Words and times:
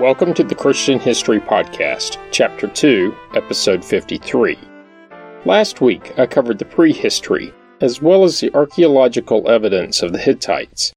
Welcome 0.00 0.32
to 0.32 0.42
the 0.42 0.54
Christian 0.54 0.98
History 0.98 1.40
Podcast, 1.40 2.16
Chapter 2.30 2.68
2, 2.68 3.14
Episode 3.34 3.84
53. 3.84 4.56
Last 5.44 5.82
week 5.82 6.18
I 6.18 6.24
covered 6.24 6.58
the 6.58 6.64
prehistory, 6.64 7.52
as 7.82 8.00
well 8.00 8.24
as 8.24 8.40
the 8.40 8.50
archaeological 8.54 9.46
evidence 9.46 10.00
of 10.00 10.14
the 10.14 10.18
Hittites. 10.18 10.94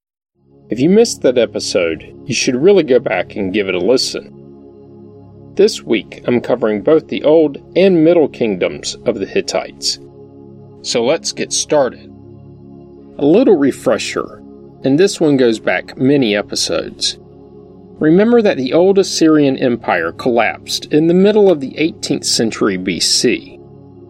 If 0.70 0.80
you 0.80 0.90
missed 0.90 1.22
that 1.24 1.38
episode, 1.38 2.18
you 2.26 2.34
should 2.34 2.56
really 2.56 2.84
go 2.84 2.98
back 2.98 3.36
and 3.36 3.52
give 3.52 3.68
it 3.68 3.76
a 3.76 3.80
listen. 3.80 5.52
This 5.56 5.84
week 5.84 6.24
I'm 6.26 6.40
covering 6.40 6.82
both 6.82 7.10
the 7.10 7.26
Old 7.26 7.58
and 7.76 8.06
Middle 8.06 8.30
Kingdoms 8.30 8.96
of 9.06 9.20
the 9.20 9.26
Hittites. 9.26 10.00
So 10.82 11.04
let's 11.04 11.34
get 11.34 11.52
started. 11.52 12.06
A 13.18 13.26
little 13.26 13.58
refresher, 13.58 14.38
and 14.86 14.98
this 14.98 15.20
one 15.20 15.36
goes 15.36 15.60
back 15.60 15.98
many 15.98 16.38
episodes. 16.38 17.20
Remember 18.00 18.42
that 18.42 18.58
the 18.58 18.74
old 18.74 18.98
Assyrian 18.98 19.58
Empire 19.58 20.12
collapsed 20.12 20.92
in 20.92 21.08
the 21.08 21.14
middle 21.14 21.50
of 21.50 21.60
the 21.60 21.72
18th 21.72 22.26
century 22.26 22.78
BC. 22.78 23.60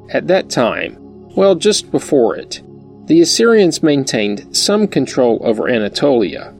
At 0.10 0.28
that 0.28 0.50
time, 0.50 0.98
well, 1.36 1.56
just 1.56 1.92
before 1.92 2.36
it, 2.36 2.62
the 3.08 3.20
Assyrians 3.20 3.84
maintained 3.84 4.56
some 4.56 4.88
control 4.88 5.42
over 5.44 5.68
Anatolia, 5.68 6.54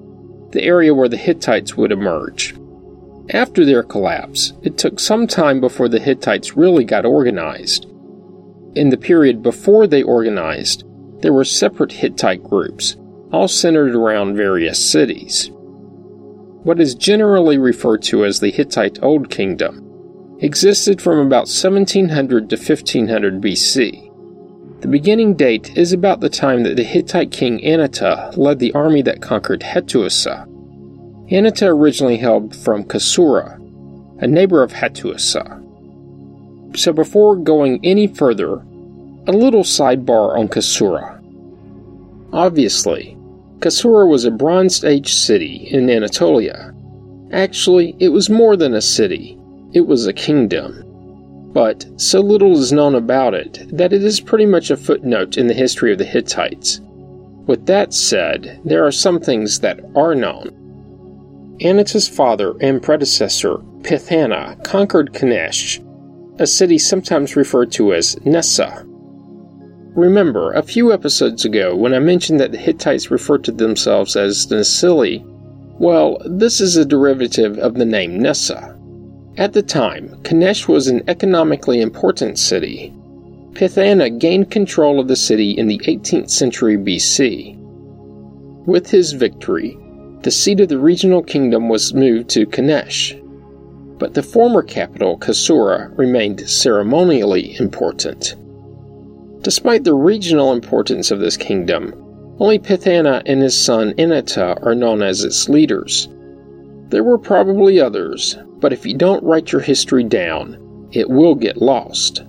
the 0.52 0.64
area 0.64 0.94
where 0.94 1.08
the 1.08 1.18
Hittites 1.18 1.78
would 1.78 1.92
emerge. 1.92 2.56
After 3.30 3.64
their 3.64 3.84
collapse, 3.84 4.52
it 4.62 4.78
took 4.78 5.00
some 5.00 5.26
time 5.26 5.62
before 5.62 5.88
the 5.88 6.00
Hittites 6.00 6.58
really 6.58 6.84
got 6.84 7.06
organized. 7.06 7.86
In 8.76 8.90
the 8.90 8.98
period 8.98 9.42
before 9.42 9.88
they 9.88 10.04
organized, 10.04 10.84
there 11.22 11.32
were 11.32 11.46
separate 11.46 11.94
Hittite 11.94 12.44
groups, 12.44 12.98
all 13.32 13.48
centered 13.48 13.96
around 13.96 14.36
various 14.36 14.78
cities 14.78 15.50
what 16.64 16.80
is 16.80 16.96
generally 16.96 17.58
referred 17.58 18.02
to 18.02 18.24
as 18.24 18.40
the 18.40 18.50
Hittite 18.50 19.04
Old 19.04 19.30
Kingdom, 19.30 20.38
existed 20.40 21.02
from 21.02 21.20
about 21.20 21.48
1700 21.48 22.50
to 22.50 22.56
1500 22.56 23.42
BC. 23.42 24.10
The 24.82 24.88
beginning 24.88 25.36
date 25.36 25.78
is 25.78 25.94
about 25.94 26.20
the 26.20 26.30
time 26.30 26.64
that 26.64 26.76
the 26.76 26.84
Hittite 26.84 27.32
king 27.32 27.60
Anata 27.60 28.36
led 28.38 28.60
the 28.60 28.74
army 28.74 29.02
that 29.04 29.22
conquered 29.22 29.62
Hattusa. 29.62 30.48
Anata 31.30 31.68
originally 31.68 32.18
hailed 32.18 32.56
from 32.56 32.84
Kasura, 32.84 33.60
a 34.22 34.28
neighbor 34.28 34.64
of 34.64 34.72
Hattusa. 34.72 35.60
So 36.78 36.92
before 36.92 37.36
going 37.36 37.80
any 37.84 38.08
further, 38.08 38.56
a 39.28 39.32
little 39.32 39.64
sidebar 39.64 40.38
on 40.38 40.48
Kasura. 40.48 41.20
Obviously, 42.34 43.18
Kasura 43.64 44.06
was 44.06 44.26
a 44.26 44.32
Bronze 44.32 44.84
Age 44.84 45.14
city 45.14 45.70
in 45.72 45.90
Anatolia. 45.90 46.74
Actually, 47.32 47.96
it 47.98 48.10
was 48.10 48.30
more 48.30 48.58
than 48.58 48.74
a 48.74 48.82
city, 48.82 49.40
it 49.72 49.88
was 49.88 50.06
a 50.06 50.12
kingdom. 50.12 50.84
But 51.54 51.86
so 51.96 52.20
little 52.20 52.60
is 52.60 52.74
known 52.74 52.94
about 52.94 53.34
it 53.34 53.66
that 53.72 53.94
it 53.94 54.04
is 54.04 54.20
pretty 54.20 54.46
much 54.46 54.70
a 54.70 54.76
footnote 54.76 55.38
in 55.38 55.48
the 55.48 55.54
history 55.54 55.94
of 55.94 55.98
the 55.98 56.04
Hittites. 56.04 56.82
With 57.48 57.66
that 57.68 57.94
said, 57.94 58.60
there 58.66 58.86
are 58.86 58.92
some 58.92 59.22
things 59.22 59.62
that 59.62 59.80
are 59.96 60.14
known. 60.14 61.58
Anata's 61.62 62.10
father 62.10 62.56
and 62.60 62.84
predecessor, 62.84 63.60
Pithana, 63.80 64.62
conquered 64.66 65.14
Kanesh, 65.14 65.80
a 66.38 66.48
city 66.48 66.78
sometimes 66.78 67.38
referred 67.38 67.72
to 67.72 67.94
as 67.94 68.20
Nessa, 68.26 68.86
Remember, 69.96 70.52
a 70.54 70.64
few 70.64 70.92
episodes 70.92 71.46
ago, 71.46 71.76
when 71.76 71.94
I 71.94 72.00
mentioned 72.00 72.40
that 72.40 72.52
the 72.52 72.58
Hittites 72.58 73.12
referred 73.12 73.44
to 73.44 73.52
themselves 73.52 74.16
as 74.16 74.48
the 74.48 74.56
Nesili, 74.56 75.24
well, 75.78 76.18
this 76.26 76.60
is 76.60 76.76
a 76.76 76.86
derivative 76.86 77.60
of 77.60 77.76
the 77.76 77.86
name 77.86 78.20
Nessa. 78.20 78.76
At 79.38 79.54
the 79.54 79.62
time, 79.62 80.18
Kanesh 80.24 80.68
was 80.68 80.88
an 80.88 81.04
economically 81.08 81.80
important 81.80 82.40
city. 82.40 82.92
Pithana 83.54 84.18
gained 84.18 84.50
control 84.50 85.00
of 85.00 85.08
the 85.08 85.16
city 85.16 85.52
in 85.52 85.68
the 85.68 85.80
18th 85.80 86.32
century 86.32 86.76
BC. 86.76 87.56
With 88.66 88.90
his 88.90 89.14
victory, 89.14 89.78
the 90.22 90.32
seat 90.32 90.60
of 90.60 90.70
the 90.70 90.80
regional 90.80 91.22
kingdom 91.22 91.70
was 91.70 91.94
moved 91.94 92.30
to 92.30 92.48
Kanesh, 92.48 93.20
but 94.00 94.16
the 94.16 94.24
former 94.24 94.64
capital, 94.64 95.20
Kasura, 95.20 95.96
remained 95.96 96.50
ceremonially 96.50 97.56
important. 97.60 98.36
Despite 99.44 99.84
the 99.84 99.94
regional 99.94 100.54
importance 100.54 101.12
of 101.12 101.20
this 101.20 101.36
kingdom, 101.36 101.94
only 102.40 102.60
Pithana 102.60 103.22
and 103.26 103.42
his 103.42 103.58
son 103.58 103.94
Anata 103.98 104.58
are 104.66 104.74
known 104.74 105.04
as 105.04 105.26
its 105.26 105.50
leaders. 105.50 106.08
There 106.88 107.04
were 107.04 107.18
probably 107.18 107.80
others, 107.80 108.38
but 108.60 108.72
if 108.72 108.86
you 108.86 108.96
don't 108.96 109.24
write 109.24 109.52
your 109.52 109.60
history 109.60 110.06
down, 110.06 110.88
it 110.94 111.10
will 111.10 111.36
get 111.36 111.62
lost. 111.62 112.20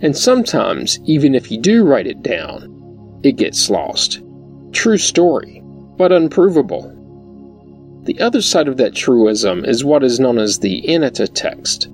And 0.00 0.16
sometimes, 0.16 0.98
even 1.04 1.34
if 1.34 1.50
you 1.50 1.58
do 1.58 1.84
write 1.84 2.06
it 2.06 2.22
down, 2.22 3.20
it 3.22 3.36
gets 3.36 3.68
lost. 3.68 4.22
True 4.72 4.98
story, 4.98 5.62
but 5.98 6.10
unprovable. 6.10 6.90
The 8.04 8.18
other 8.18 8.40
side 8.40 8.66
of 8.66 8.78
that 8.78 8.94
truism 8.94 9.64
is 9.66 9.84
what 9.84 10.02
is 10.02 10.18
known 10.18 10.38
as 10.38 10.58
the 10.58 10.82
Anata 10.88 11.28
text. 11.34 11.90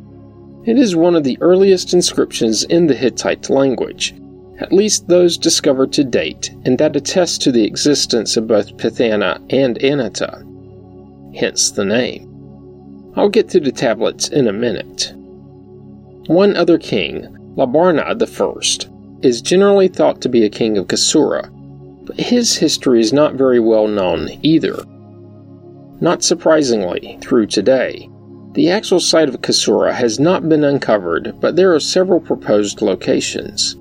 It 0.66 0.78
is 0.78 0.94
one 0.94 1.16
of 1.16 1.24
the 1.24 1.38
earliest 1.40 1.92
inscriptions 1.92 2.62
in 2.62 2.86
the 2.86 2.94
Hittite 2.94 3.50
language, 3.50 4.14
at 4.58 4.72
least 4.72 5.08
those 5.08 5.38
discovered 5.38 5.92
to 5.92 6.04
date, 6.04 6.50
and 6.64 6.78
that 6.78 6.96
attest 6.96 7.42
to 7.42 7.52
the 7.52 7.64
existence 7.64 8.36
of 8.36 8.46
both 8.46 8.76
Pithana 8.76 9.36
and 9.50 9.78
Anata, 9.80 10.44
hence 11.34 11.70
the 11.70 11.84
name. 11.84 13.12
I'll 13.16 13.28
get 13.28 13.48
to 13.50 13.60
the 13.60 13.72
tablets 13.72 14.28
in 14.28 14.46
a 14.46 14.52
minute. 14.52 15.12
One 16.26 16.56
other 16.56 16.78
king, 16.78 17.26
Labarna 17.56 18.04
I, 18.04 19.26
is 19.26 19.42
generally 19.42 19.88
thought 19.88 20.20
to 20.22 20.28
be 20.28 20.44
a 20.44 20.50
king 20.50 20.78
of 20.78 20.86
Kasura, 20.86 21.48
but 22.06 22.18
his 22.18 22.56
history 22.56 23.00
is 23.00 23.12
not 23.12 23.34
very 23.34 23.60
well 23.60 23.88
known 23.88 24.28
either. 24.42 24.76
Not 26.00 26.22
surprisingly, 26.22 27.18
through 27.20 27.46
today, 27.46 28.08
the 28.52 28.70
actual 28.70 29.00
site 29.00 29.28
of 29.28 29.40
Kasura 29.40 29.92
has 29.94 30.20
not 30.20 30.48
been 30.48 30.64
uncovered, 30.64 31.34
but 31.40 31.56
there 31.56 31.74
are 31.74 31.80
several 31.80 32.20
proposed 32.20 32.82
locations. 32.82 33.76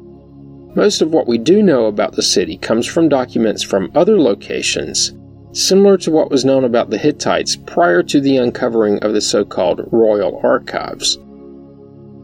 Most 0.74 1.02
of 1.02 1.12
what 1.12 1.28
we 1.28 1.38
do 1.38 1.62
know 1.62 1.88
about 1.88 2.14
the 2.14 2.22
city 2.22 2.58
comes 2.58 2.88
from 2.88 3.10
documents 3.10 3.62
from 3.62 3.92
other 3.94 4.18
locations, 4.18 5.12
similar 5.52 5.98
to 5.98 6.12
what 6.12 6.32
was 6.32 6.46
known 6.46 6.64
about 6.64 6.90
the 6.90 6.98
Hittites 6.98 7.58
prior 7.58 8.02
to 8.04 8.22
the 8.22 8.38
uncovering 8.38 8.98
of 9.00 9.12
the 9.12 9.20
so 9.20 9.44
called 9.44 9.86
royal 9.92 10.40
archives. 10.42 11.20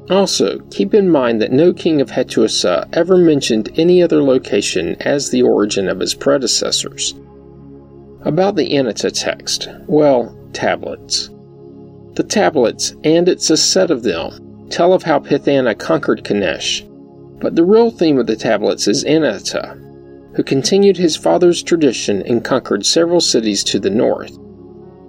Also, 0.09 0.59
keep 0.71 0.93
in 0.93 1.09
mind 1.09 1.41
that 1.41 1.51
no 1.51 1.73
king 1.73 1.99
of 1.99 2.09
Hattusa 2.09 2.87
ever 2.93 3.17
mentioned 3.17 3.69
any 3.75 4.01
other 4.01 4.23
location 4.23 4.95
as 5.01 5.29
the 5.29 5.41
origin 5.41 5.89
of 5.89 5.99
his 5.99 6.13
predecessors. 6.13 7.15
About 8.21 8.55
the 8.55 8.69
Anata 8.71 9.11
text, 9.11 9.67
well, 9.87 10.33
tablets. 10.53 11.29
The 12.13 12.23
tablets, 12.23 12.95
and 13.03 13.27
it's 13.27 13.49
a 13.49 13.57
set 13.57 13.91
of 13.91 14.03
them, 14.03 14.69
tell 14.69 14.93
of 14.93 15.03
how 15.03 15.19
Pithana 15.19 15.77
conquered 15.77 16.23
Kanesh 16.23 16.86
but 17.39 17.55
the 17.55 17.65
real 17.65 17.91
theme 17.91 18.17
of 18.17 18.27
the 18.27 18.35
tablets 18.35 18.87
is 18.87 19.03
Anata, 19.03 19.83
who 20.35 20.43
continued 20.43 20.97
his 20.97 21.15
father's 21.15 21.63
tradition 21.63 22.21
and 22.23 22.43
conquered 22.43 22.85
several 22.85 23.21
cities 23.21 23.63
to 23.65 23.79
the 23.79 23.89
north. 23.89 24.35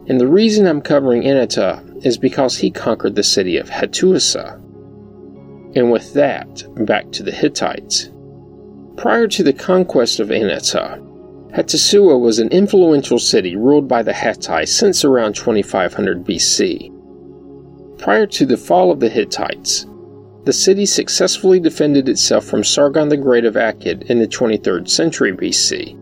And 0.09 0.21
the 0.21 0.27
reason 0.27 0.67
I'm 0.67 0.81
covering 0.81 1.23
Anata 1.23 2.05
is 2.05 2.17
because 2.17 2.57
he 2.57 2.71
conquered 2.71 3.15
the 3.15 3.23
city 3.23 3.57
of 3.57 3.69
Hattusa. 3.69 4.55
And 5.77 5.91
with 5.91 6.15
that, 6.15 6.65
back 6.87 7.11
to 7.13 7.23
the 7.23 7.31
Hittites. 7.31 8.11
Prior 8.97 9.29
to 9.29 9.43
the 9.43 9.53
conquest 9.53 10.19
of 10.19 10.29
Anata, 10.29 11.05
Hattusa 11.55 12.19
was 12.19 12.39
an 12.39 12.49
influential 12.49 13.19
city 13.19 13.57
ruled 13.57 13.89
by 13.89 14.03
the 14.03 14.13
Hattites 14.13 14.69
since 14.69 15.05
around 15.05 15.35
2500 15.35 16.25
BC. 16.25 16.91
Prior 17.99 18.27
to 18.27 18.47
the 18.47 18.57
fall 18.57 18.91
of 18.91 19.01
the 19.01 19.09
Hittites, 19.09 19.87
the 20.49 20.53
city 20.55 20.87
successfully 20.87 21.61
defended 21.61 22.09
itself 22.09 22.43
from 22.43 22.65
Sargon 22.65 23.11
the 23.11 23.19
Great 23.19 23.45
of 23.45 23.53
Akkad 23.53 24.05
in 24.05 24.19
the 24.19 24.27
23rd 24.27 24.89
century 24.89 25.31
BC, 25.31 25.95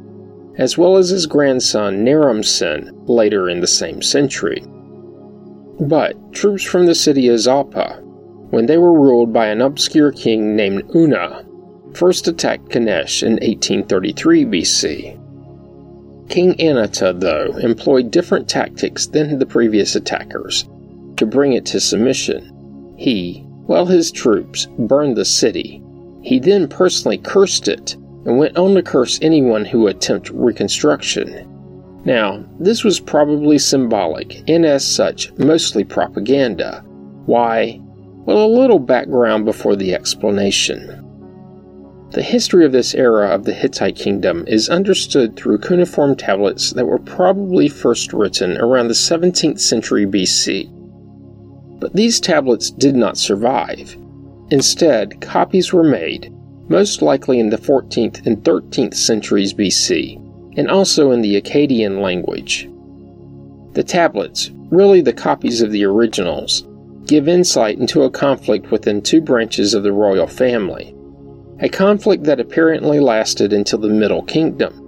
as 0.57 0.79
well 0.79 0.97
as 0.97 1.09
his 1.09 1.27
grandson 1.27 2.05
Naram-Sin 2.05 2.93
later 3.07 3.49
in 3.49 3.59
the 3.59 3.67
same 3.67 4.01
century. 4.01 4.63
But 5.81 6.33
troops 6.33 6.63
from 6.63 6.87
the 6.87 6.95
city 6.95 7.27
of 7.27 7.41
Zalpa, 7.41 8.01
when 8.51 8.67
they 8.67 8.79
were 8.79 8.93
ruled 8.93 9.33
by 9.33 9.49
an 9.49 9.61
obscure 9.61 10.13
king 10.13 10.55
named 10.55 10.85
Una, 10.95 11.45
first 11.95 12.29
attacked 12.29 12.69
Kanesh 12.69 13.25
in 13.25 13.33
1833 13.33 14.45
BC. 14.45 16.29
King 16.29 16.55
Anata, 16.59 17.19
though, 17.19 17.57
employed 17.59 18.13
different 18.13 18.49
tactics 18.49 19.09
than 19.09 19.41
the 19.41 19.45
previous 19.45 19.97
attackers 19.97 20.69
to 21.17 21.27
bring 21.27 21.55
it 21.55 21.67
to 21.67 21.81
submission. 21.81 22.95
He, 22.97 23.46
while 23.67 23.87
his 23.87 24.11
troops 24.11 24.67
burned 24.79 25.17
the 25.17 25.25
city, 25.25 25.83
he 26.23 26.39
then 26.39 26.69
personally 26.69 27.19
cursed 27.19 27.69
it 27.69 27.95
and 28.25 28.39
went 28.39 28.57
on 28.57 28.75
to 28.75 28.83
curse 28.83 29.19
anyone 29.23 29.65
who 29.65 29.87
attempt 29.87 30.31
reconstruction. 30.31 31.53
Now, 32.05 32.45
this 32.61 32.85
was 32.85 33.01
probably 33.01 33.59
symbolic, 33.59 34.49
and 34.49 34.65
as 34.65 34.87
such, 34.87 35.33
mostly 35.39 35.85
propaganda. 35.85 36.85
Why? 37.27 37.81
Well, 38.25 38.45
a 38.45 38.47
little 38.47 38.79
background 38.79 39.45
before 39.45 39.77
the 39.77 39.95
explanation. 39.95 41.03
The 42.11 42.23
history 42.23 42.65
of 42.65 42.73
this 42.73 42.95
era 42.95 43.29
of 43.29 43.45
the 43.45 43.53
Hittite 43.53 43.97
kingdom 43.97 44.45
is 44.47 44.69
understood 44.69 45.37
through 45.37 45.59
cuneiform 45.59 46.15
tablets 46.15 46.71
that 46.71 46.87
were 46.87 46.99
probably 46.99 47.69
first 47.69 48.13
written 48.13 48.57
around 48.59 48.89
the 48.89 48.95
17th 48.95 49.59
century 49.59 50.07
BC. 50.07 50.71
But 51.79 51.95
these 51.95 52.21
tablets 52.21 52.71
did 52.71 52.97
not 52.97 53.19
survive. 53.19 53.97
Instead, 54.51 55.21
copies 55.21 55.73
were 55.73 55.85
made, 55.85 56.33
most 56.69 57.03
likely 57.03 57.39
in 57.39 57.51
the 57.51 57.59
14th 57.59 58.27
and 58.27 58.43
13th 58.43 58.95
centuries 58.95 59.53
BC, 59.53 60.17
and 60.57 60.71
also 60.71 61.11
in 61.11 61.21
the 61.21 61.41
Akkadian 61.41 62.01
language. 62.01 62.69
The 63.75 63.85
tablets, 63.85 64.51
really 64.71 65.01
the 65.01 65.13
copies 65.13 65.61
of 65.61 65.71
the 65.71 65.85
originals, 65.85 66.65
give 67.07 67.29
insight 67.29 67.79
into 67.79 68.03
a 68.03 68.11
conflict 68.11 68.71
within 68.71 69.03
two 69.03 69.21
branches 69.21 69.75
of 69.75 69.83
the 69.83 69.93
royal 69.93 70.27
family, 70.27 70.95
a 71.61 71.69
conflict 71.69 72.25
that 72.25 72.41
apparently 72.41 73.01
lasted 73.01 73.53
until 73.53 73.79
the 73.79 73.89
Middle 73.89 74.23
Kingdom. 74.23 74.83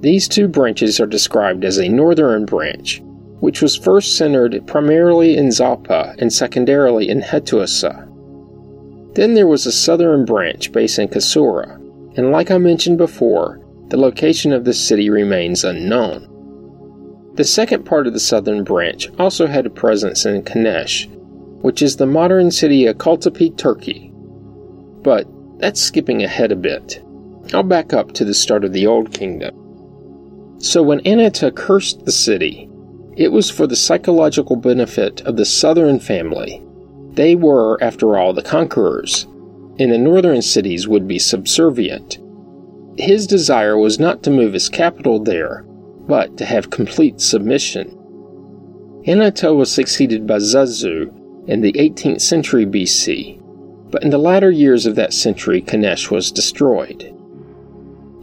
These 0.00 0.28
two 0.28 0.48
branches 0.48 0.98
are 0.98 1.06
described 1.06 1.64
as 1.64 1.78
a 1.78 1.88
northern 1.88 2.46
branch, 2.46 3.02
which 3.40 3.60
was 3.60 3.76
first 3.76 4.16
centered 4.16 4.66
primarily 4.66 5.36
in 5.36 5.48
Zalpa 5.48 6.14
and 6.18 6.32
secondarily 6.32 7.08
in 7.08 7.20
Hattusa. 7.20 8.06
Then 9.14 9.34
there 9.34 9.48
was 9.48 9.66
a 9.66 9.72
southern 9.72 10.24
branch 10.24 10.70
based 10.72 10.98
in 10.98 11.08
Kasura, 11.08 11.74
and 12.16 12.30
like 12.30 12.50
I 12.50 12.58
mentioned 12.58 12.98
before, 12.98 13.60
the 13.88 13.96
location 13.96 14.52
of 14.52 14.64
this 14.64 14.80
city 14.80 15.10
remains 15.10 15.64
unknown. 15.64 16.28
The 17.34 17.44
second 17.44 17.84
part 17.84 18.06
of 18.06 18.12
the 18.12 18.20
southern 18.20 18.62
branch 18.62 19.08
also 19.18 19.46
had 19.46 19.66
a 19.66 19.70
presence 19.70 20.26
in 20.26 20.42
Kanesh, 20.42 21.08
which 21.62 21.82
is 21.82 21.96
the 21.96 22.06
modern 22.06 22.50
city 22.50 22.86
of 22.86 22.98
Kültepe, 22.98 23.56
Turkey. 23.56 24.12
But 25.02 25.26
that's 25.58 25.80
skipping 25.80 26.22
ahead 26.22 26.52
a 26.52 26.56
bit. 26.56 27.02
I'll 27.52 27.62
back 27.62 27.92
up 27.92 28.12
to 28.12 28.24
the 28.24 28.34
start 28.34 28.64
of 28.64 28.72
the 28.72 28.86
Old 28.86 29.12
Kingdom. 29.12 29.56
So 30.58 30.82
when 30.82 31.00
Anata 31.00 31.54
cursed 31.54 32.04
the 32.04 32.12
city, 32.12 32.69
it 33.16 33.32
was 33.32 33.50
for 33.50 33.66
the 33.66 33.76
psychological 33.76 34.56
benefit 34.56 35.20
of 35.22 35.36
the 35.36 35.44
southern 35.44 35.98
family. 35.98 36.62
They 37.12 37.34
were, 37.34 37.82
after 37.82 38.16
all, 38.16 38.32
the 38.32 38.42
conquerors, 38.42 39.24
and 39.78 39.92
the 39.92 39.98
northern 39.98 40.42
cities 40.42 40.86
would 40.86 41.08
be 41.08 41.18
subservient. 41.18 42.18
His 42.96 43.26
desire 43.26 43.76
was 43.76 43.98
not 43.98 44.22
to 44.22 44.30
move 44.30 44.52
his 44.52 44.68
capital 44.68 45.18
there, 45.18 45.64
but 46.06 46.36
to 46.38 46.44
have 46.44 46.70
complete 46.70 47.20
submission. 47.20 47.96
Anata 49.06 49.56
was 49.56 49.72
succeeded 49.72 50.26
by 50.26 50.36
Zazu 50.36 51.12
in 51.48 51.62
the 51.62 51.72
18th 51.72 52.20
century 52.20 52.66
BC, 52.66 53.40
but 53.90 54.02
in 54.02 54.10
the 54.10 54.18
latter 54.18 54.50
years 54.50 54.86
of 54.86 54.94
that 54.96 55.12
century, 55.12 55.62
Kanesh 55.62 56.10
was 56.10 56.30
destroyed. 56.30 57.14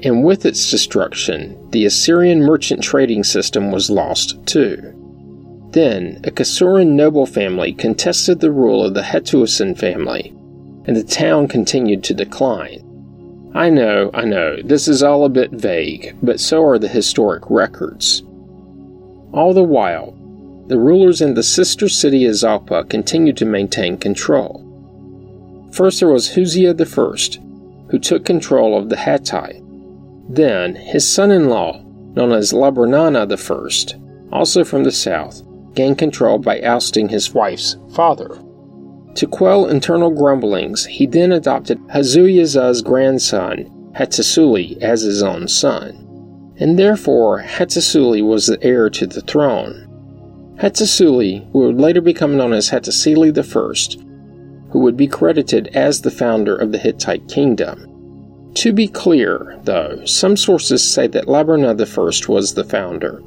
And 0.04 0.24
with 0.24 0.46
its 0.46 0.70
destruction, 0.70 1.72
the 1.72 1.86
Assyrian 1.86 2.42
merchant 2.42 2.84
trading 2.84 3.24
system 3.24 3.72
was 3.72 3.90
lost 3.90 4.46
too. 4.46 4.94
Then, 5.72 6.22
a 6.24 6.32
Kasuran 6.32 6.90
noble 6.90 7.26
family 7.26 7.74
contested 7.74 8.40
the 8.40 8.52
rule 8.52 8.86
of 8.86 8.94
the 8.94 9.02
Hattusan 9.02 9.78
family, 9.78 10.34
and 10.86 10.96
the 10.96 11.04
town 11.04 11.48
continued 11.48 12.04
to 12.06 12.14
decline. 12.14 12.84
I 13.54 13.70
know, 13.70 14.12
I 14.14 14.26
know, 14.26 14.62
this 14.62 14.88
is 14.88 15.04
all 15.04 15.26
a 15.26 15.30
bit 15.30 15.52
vague, 15.52 16.16
but 16.22 16.40
so 16.40 16.64
are 16.64 16.80
the 16.80 16.88
historic 16.88 17.44
records. 17.50 18.22
All 19.34 19.54
the 19.54 19.64
while, 19.64 20.16
the 20.68 20.78
rulers 20.78 21.22
in 21.22 21.34
the 21.34 21.44
sister 21.44 21.90
city 21.90 22.26
of 22.26 22.34
Zalpa 22.34 22.90
continued 22.90 23.38
to 23.38 23.46
maintain 23.46 23.98
control. 23.98 24.64
First 25.72 26.00
there 26.00 26.10
was 26.10 26.30
Huzziya 26.30 26.76
I, 26.80 27.90
who 27.90 28.00
took 28.00 28.26
control 28.26 28.78
of 28.78 28.90
the 28.90 28.98
Hattite. 28.98 29.64
Then 30.30 30.76
his 30.76 31.08
son-in-law, 31.08 31.84
known 32.16 32.32
as 32.32 32.52
Labarna 32.52 33.16
I, 33.16 34.36
also 34.36 34.64
from 34.64 34.84
the 34.84 34.92
south, 34.92 35.42
gained 35.74 35.98
control 35.98 36.38
by 36.38 36.62
ousting 36.62 37.08
his 37.10 37.34
wife's 37.34 37.78
father. 37.94 38.38
To 39.16 39.28
quell 39.28 39.68
internal 39.68 40.12
grumblings, 40.12 40.86
he 40.86 41.08
then 41.08 41.32
adopted 41.32 41.80
Hazuyaza's 41.88 42.82
grandson, 42.82 43.92
Hattusili, 43.96 44.82
as 44.82 45.02
his 45.02 45.24
own 45.24 45.48
son, 45.48 46.54
and 46.60 46.78
therefore 46.78 47.42
Hattusili 47.42 48.24
was 48.24 48.48
the 48.48 48.62
heir 48.64 48.90
to 48.92 49.08
the 49.08 49.22
throne. 49.22 49.88
Hattusili 50.60 51.50
who 51.52 51.60
would 51.60 51.80
later 51.80 52.02
become 52.02 52.36
known 52.36 52.54
as 52.54 52.70
Hattusili 52.70 53.32
I, 53.32 54.72
who 54.72 54.80
would 54.80 54.98
be 54.98 55.08
credited 55.08 55.68
as 55.74 56.02
the 56.02 56.12
founder 56.12 56.56
of 56.56 56.72
the 56.72 56.78
Hittite 56.78 57.28
kingdom. 57.28 57.97
To 58.62 58.74
be 58.74 58.88
clear, 58.88 59.60
though, 59.66 60.04
some 60.06 60.36
sources 60.36 60.84
say 60.84 61.06
that 61.10 61.28
Labarna 61.28 61.80
I 61.80 62.34
was 62.34 62.56
the 62.56 62.64
founder. 62.64 63.22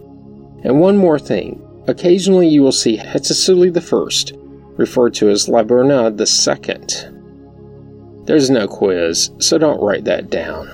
And 0.64 0.80
one 0.80 0.96
more 0.96 1.20
thing 1.20 1.62
occasionally 1.86 2.48
you 2.48 2.62
will 2.62 2.72
see 2.72 2.96
Hattusili 2.96 3.70
I 3.70 4.36
referred 4.76 5.14
to 5.14 5.30
as 5.30 5.46
Labarna 5.46 6.10
II. 6.18 8.24
There's 8.26 8.50
no 8.50 8.66
quiz, 8.66 9.30
so 9.38 9.56
don't 9.56 9.80
write 9.80 10.02
that 10.06 10.30
down. 10.30 10.66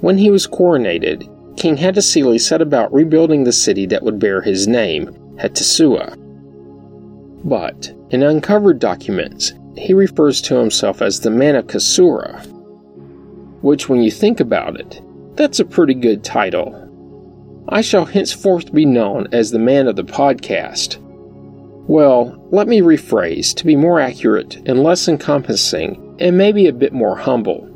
When 0.00 0.18
he 0.18 0.32
was 0.32 0.48
coronated, 0.48 1.28
King 1.56 1.76
Hattusili 1.76 2.40
set 2.40 2.60
about 2.60 2.92
rebuilding 2.92 3.44
the 3.44 3.52
city 3.52 3.86
that 3.86 4.02
would 4.02 4.18
bear 4.18 4.40
his 4.40 4.66
name, 4.66 5.06
Hattusa. 5.36 6.16
But 7.44 7.94
in 8.10 8.24
uncovered 8.24 8.80
documents, 8.80 9.52
he 9.76 9.94
refers 9.94 10.40
to 10.42 10.56
himself 10.56 11.00
as 11.00 11.20
the 11.20 11.30
man 11.30 11.54
of 11.54 11.68
Kasura, 11.68 12.44
which, 13.62 13.88
when 13.88 14.02
you 14.02 14.10
think 14.10 14.40
about 14.40 14.78
it, 14.78 15.00
that's 15.34 15.60
a 15.60 15.64
pretty 15.64 15.94
good 15.94 16.22
title. 16.22 16.78
I 17.68 17.80
shall 17.80 18.04
henceforth 18.04 18.72
be 18.72 18.84
known 18.84 19.28
as 19.32 19.50
the 19.50 19.58
man 19.58 19.88
of 19.88 19.96
the 19.96 20.04
podcast. 20.04 20.98
Well, 21.88 22.46
let 22.50 22.68
me 22.68 22.80
rephrase 22.80 23.54
to 23.56 23.64
be 23.64 23.76
more 23.76 23.98
accurate 23.98 24.56
and 24.66 24.82
less 24.82 25.08
encompassing, 25.08 26.16
and 26.20 26.36
maybe 26.36 26.66
a 26.66 26.72
bit 26.72 26.92
more 26.92 27.16
humble. 27.16 27.68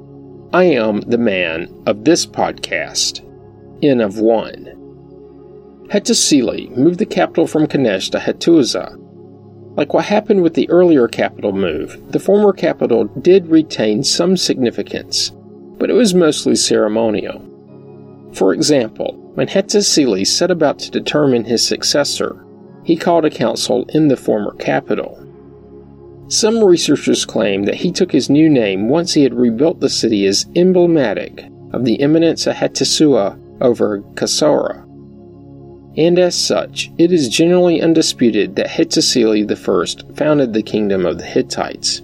I 0.52 0.64
am 0.64 1.00
the 1.00 1.18
man 1.18 1.72
of 1.86 2.04
this 2.04 2.26
podcast. 2.26 3.22
N 3.82 4.00
of 4.00 4.18
one. 4.18 4.72
Hattusili 5.88 6.76
moved 6.76 6.98
the 6.98 7.06
capital 7.06 7.46
from 7.46 7.66
Kanesh 7.66 8.10
to 8.10 8.18
Hattusa. 8.18 8.96
Like 9.76 9.92
what 9.92 10.04
happened 10.04 10.42
with 10.42 10.54
the 10.54 10.68
earlier 10.70 11.06
capital 11.08 11.52
move, 11.52 12.00
the 12.10 12.18
former 12.18 12.52
capital 12.52 13.04
did 13.04 13.46
retain 13.48 14.02
some 14.02 14.36
significance, 14.36 15.32
but 15.78 15.90
it 15.90 15.94
was 15.94 16.14
mostly 16.14 16.54
ceremonial. 16.54 17.42
For 18.32 18.52
example, 18.52 19.14
when 19.34 19.48
Hattusili 19.48 20.26
set 20.26 20.50
about 20.50 20.78
to 20.80 20.90
determine 20.90 21.44
his 21.44 21.66
successor, 21.66 22.44
he 22.84 22.96
called 22.96 23.24
a 23.24 23.30
council 23.30 23.84
in 23.90 24.08
the 24.08 24.16
former 24.16 24.54
capital. 24.54 25.22
Some 26.28 26.62
researchers 26.64 27.24
claim 27.24 27.64
that 27.64 27.76
he 27.76 27.92
took 27.92 28.12
his 28.12 28.30
new 28.30 28.48
name 28.48 28.88
once 28.88 29.14
he 29.14 29.22
had 29.22 29.34
rebuilt 29.34 29.80
the 29.80 29.88
city 29.88 30.26
as 30.26 30.46
emblematic 30.56 31.44
of 31.72 31.84
the 31.84 32.00
eminence 32.00 32.46
of 32.46 32.56
Hattusa 32.56 33.38
over 33.60 34.00
Kasara 34.14 34.86
and 35.96 36.18
as 36.18 36.36
such, 36.36 36.90
it 36.98 37.10
is 37.10 37.28
generally 37.28 37.80
undisputed 37.80 38.56
that 38.56 38.68
Hattusili 38.68 39.50
I 39.50 40.14
founded 40.14 40.52
the 40.52 40.62
kingdom 40.62 41.06
of 41.06 41.18
the 41.18 41.24
Hittites. 41.24 42.02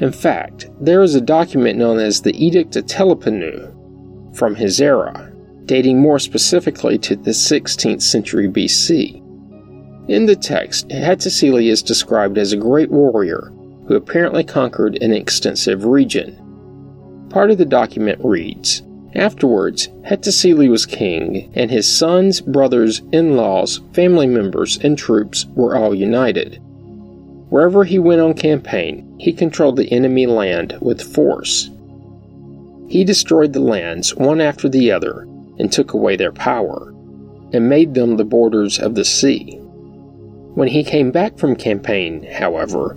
In 0.00 0.12
fact, 0.12 0.70
there 0.80 1.02
is 1.02 1.14
a 1.14 1.20
document 1.20 1.78
known 1.78 1.98
as 1.98 2.22
the 2.22 2.34
Edict 2.42 2.74
of 2.76 2.86
Telepanu 2.86 4.34
from 4.34 4.54
his 4.54 4.80
era, 4.80 5.30
dating 5.66 6.00
more 6.00 6.18
specifically 6.18 6.96
to 6.98 7.16
the 7.16 7.32
16th 7.32 8.00
century 8.00 8.48
BC. 8.48 9.16
In 10.08 10.24
the 10.24 10.36
text, 10.36 10.88
Hattusili 10.88 11.70
is 11.70 11.82
described 11.82 12.38
as 12.38 12.52
a 12.52 12.56
great 12.56 12.90
warrior 12.90 13.52
who 13.86 13.94
apparently 13.94 14.42
conquered 14.42 15.00
an 15.02 15.12
extensive 15.12 15.84
region. 15.84 17.26
Part 17.28 17.50
of 17.50 17.58
the 17.58 17.66
document 17.66 18.20
reads 18.24 18.82
Afterwards, 19.14 19.88
Hattusili 20.08 20.70
was 20.70 20.86
king, 20.86 21.52
and 21.54 21.70
his 21.70 21.86
sons, 21.86 22.40
brothers, 22.40 23.02
in 23.12 23.36
laws, 23.36 23.82
family 23.92 24.26
members, 24.26 24.78
and 24.78 24.96
troops 24.96 25.46
were 25.54 25.76
all 25.76 25.94
united. 25.94 26.62
Wherever 27.50 27.84
he 27.84 27.98
went 27.98 28.20
on 28.20 28.34
campaign, 28.34 29.16
he 29.18 29.32
controlled 29.32 29.76
the 29.76 29.92
enemy 29.92 30.26
land 30.26 30.78
with 30.80 31.02
force. 31.02 31.68
He 32.88 33.04
destroyed 33.04 33.52
the 33.52 33.60
lands 33.60 34.14
one 34.14 34.40
after 34.40 34.68
the 34.68 34.92
other 34.92 35.26
and 35.58 35.70
took 35.70 35.92
away 35.92 36.16
their 36.16 36.32
power, 36.32 36.94
and 37.52 37.68
made 37.68 37.94
them 37.94 38.16
the 38.16 38.24
borders 38.24 38.78
of 38.78 38.94
the 38.94 39.04
sea. 39.04 39.56
When 40.54 40.68
he 40.68 40.84
came 40.84 41.10
back 41.10 41.38
from 41.38 41.56
campaign, 41.56 42.22
however, 42.22 42.96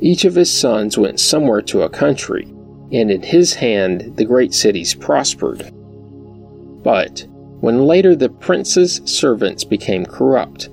each 0.00 0.26
of 0.26 0.34
his 0.34 0.52
sons 0.52 0.98
went 0.98 1.18
somewhere 1.18 1.62
to 1.62 1.82
a 1.82 1.88
country, 1.88 2.44
and 2.92 3.10
in 3.10 3.22
his 3.22 3.54
hand 3.54 4.16
the 4.16 4.24
great 4.24 4.52
cities 4.52 4.94
prospered. 4.94 5.72
But 6.82 7.26
when 7.60 7.86
later 7.86 8.14
the 8.14 8.28
prince's 8.28 9.00
servants 9.06 9.64
became 9.64 10.04
corrupt. 10.04 10.68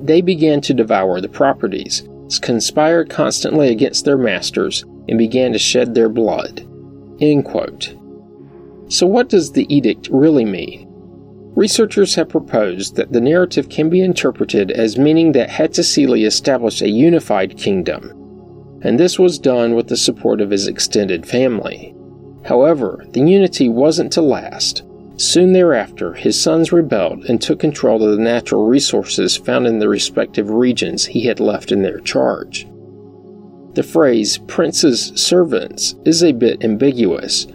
They 0.00 0.20
began 0.20 0.60
to 0.62 0.74
devour 0.74 1.20
the 1.20 1.28
properties, 1.28 2.08
conspired 2.38 3.10
constantly 3.10 3.68
against 3.68 4.04
their 4.04 4.18
masters, 4.18 4.84
and 5.08 5.18
began 5.18 5.52
to 5.52 5.58
shed 5.58 5.94
their 5.94 6.08
blood. 6.08 6.66
So, 8.88 9.06
what 9.06 9.28
does 9.28 9.52
the 9.52 9.72
edict 9.74 10.08
really 10.10 10.44
mean? 10.44 10.88
Researchers 11.54 12.14
have 12.14 12.28
proposed 12.28 12.96
that 12.96 13.12
the 13.12 13.20
narrative 13.20 13.68
can 13.68 13.90
be 13.90 14.00
interpreted 14.00 14.70
as 14.70 14.98
meaning 14.98 15.32
that 15.32 15.50
Hattusili 15.50 16.26
established 16.26 16.80
a 16.80 16.88
unified 16.88 17.58
kingdom, 17.58 18.10
and 18.82 18.98
this 18.98 19.18
was 19.18 19.38
done 19.38 19.74
with 19.74 19.88
the 19.88 19.96
support 19.96 20.40
of 20.40 20.50
his 20.50 20.66
extended 20.66 21.26
family. 21.26 21.94
However, 22.44 23.04
the 23.10 23.20
unity 23.20 23.68
wasn't 23.68 24.12
to 24.12 24.22
last. 24.22 24.82
Soon 25.22 25.52
thereafter, 25.52 26.14
his 26.14 26.38
sons 26.38 26.72
rebelled 26.72 27.26
and 27.26 27.40
took 27.40 27.60
control 27.60 28.02
of 28.02 28.10
the 28.10 28.20
natural 28.20 28.66
resources 28.66 29.36
found 29.36 29.68
in 29.68 29.78
the 29.78 29.88
respective 29.88 30.50
regions 30.50 31.04
he 31.04 31.26
had 31.26 31.38
left 31.38 31.70
in 31.70 31.82
their 31.82 32.00
charge. 32.00 32.66
The 33.74 33.84
phrase 33.84 34.38
prince's 34.38 35.12
servants 35.14 35.94
is 36.04 36.24
a 36.24 36.32
bit 36.32 36.64
ambiguous, 36.64 37.46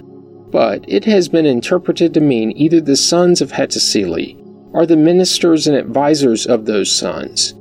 but 0.50 0.86
it 0.88 1.04
has 1.04 1.28
been 1.28 1.46
interpreted 1.46 2.14
to 2.14 2.22
mean 2.22 2.54
either 2.56 2.80
the 2.80 2.96
sons 2.96 3.42
of 3.42 3.52
Hattusili 3.52 4.38
or 4.72 4.86
the 4.86 4.96
ministers 4.96 5.68
and 5.68 5.76
advisers 5.76 6.46
of 6.48 6.68
those 6.68 6.90
sons, 6.90 7.54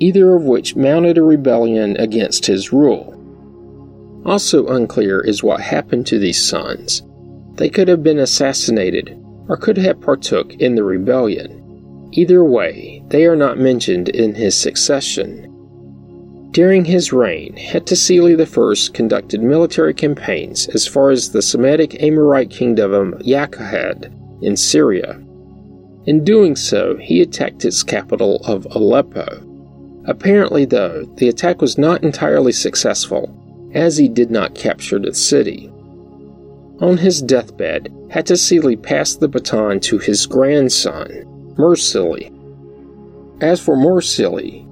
either 0.00 0.36
of 0.36 0.42
which 0.42 0.76
mounted 0.76 1.16
a 1.16 1.22
rebellion 1.22 1.96
against 1.96 2.44
his 2.44 2.74
rule. 2.74 3.14
Also 4.26 4.66
unclear 4.66 5.18
is 5.18 5.42
what 5.42 5.62
happened 5.62 6.06
to 6.08 6.18
these 6.18 6.46
sons. 6.46 7.02
They 7.54 7.70
could 7.70 7.88
have 7.88 8.02
been 8.02 8.18
assassinated 8.18 9.18
or 9.48 9.56
could 9.56 9.76
have 9.76 10.00
partook 10.00 10.52
in 10.54 10.74
the 10.74 10.84
rebellion. 10.84 12.10
Either 12.12 12.44
way, 12.44 13.02
they 13.08 13.26
are 13.26 13.36
not 13.36 13.58
mentioned 13.58 14.08
in 14.08 14.34
his 14.34 14.56
succession. 14.56 15.52
During 16.52 16.86
his 16.86 17.12
reign, 17.12 17.54
Hattusili 17.56 18.40
I 18.40 18.92
conducted 18.92 19.42
military 19.42 19.92
campaigns 19.92 20.68
as 20.68 20.86
far 20.86 21.10
as 21.10 21.30
the 21.30 21.42
Semitic 21.42 22.02
Amorite 22.02 22.50
kingdom 22.50 22.94
of 22.94 23.20
Yaqahad 23.20 24.10
in 24.42 24.56
Syria. 24.56 25.22
In 26.06 26.24
doing 26.24 26.56
so, 26.56 26.96
he 26.96 27.20
attacked 27.20 27.64
its 27.64 27.82
capital 27.82 28.40
of 28.46 28.66
Aleppo. 28.70 29.42
Apparently, 30.06 30.64
though, 30.64 31.04
the 31.16 31.28
attack 31.28 31.60
was 31.60 31.76
not 31.76 32.04
entirely 32.04 32.52
successful, 32.52 33.28
as 33.74 33.98
he 33.98 34.08
did 34.08 34.30
not 34.30 34.54
capture 34.54 34.98
the 34.98 35.12
city. 35.12 35.70
On 36.80 36.98
his 36.98 37.22
deathbed, 37.22 37.90
Hattusili 38.08 38.80
passed 38.80 39.20
the 39.20 39.28
baton 39.28 39.80
to 39.80 39.98
his 39.98 40.26
grandson, 40.26 41.08
Mursili. 41.56 42.30
As 43.40 43.60
for 43.60 43.76
Mursili, 43.76 44.66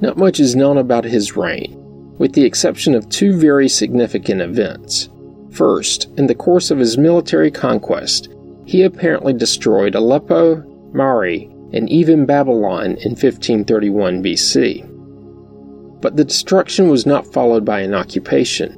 not 0.00 0.16
much 0.16 0.40
is 0.40 0.56
known 0.56 0.78
about 0.78 1.04
his 1.04 1.36
reign, 1.36 1.76
with 2.16 2.32
the 2.32 2.44
exception 2.44 2.94
of 2.94 3.08
two 3.08 3.36
very 3.38 3.68
significant 3.68 4.40
events. 4.40 5.10
First, 5.50 6.08
in 6.16 6.26
the 6.26 6.34
course 6.34 6.70
of 6.70 6.78
his 6.78 6.96
military 6.96 7.50
conquest, 7.50 8.28
he 8.64 8.82
apparently 8.82 9.34
destroyed 9.34 9.94
Aleppo, 9.94 10.62
Mari, 10.92 11.50
and 11.72 11.90
even 11.90 12.24
Babylon 12.24 12.96
in 13.02 13.10
1531 13.10 14.22
BC. 14.22 14.86
But 16.00 16.16
the 16.16 16.24
destruction 16.24 16.88
was 16.88 17.04
not 17.04 17.30
followed 17.32 17.64
by 17.64 17.80
an 17.80 17.94
occupation. 17.94 18.76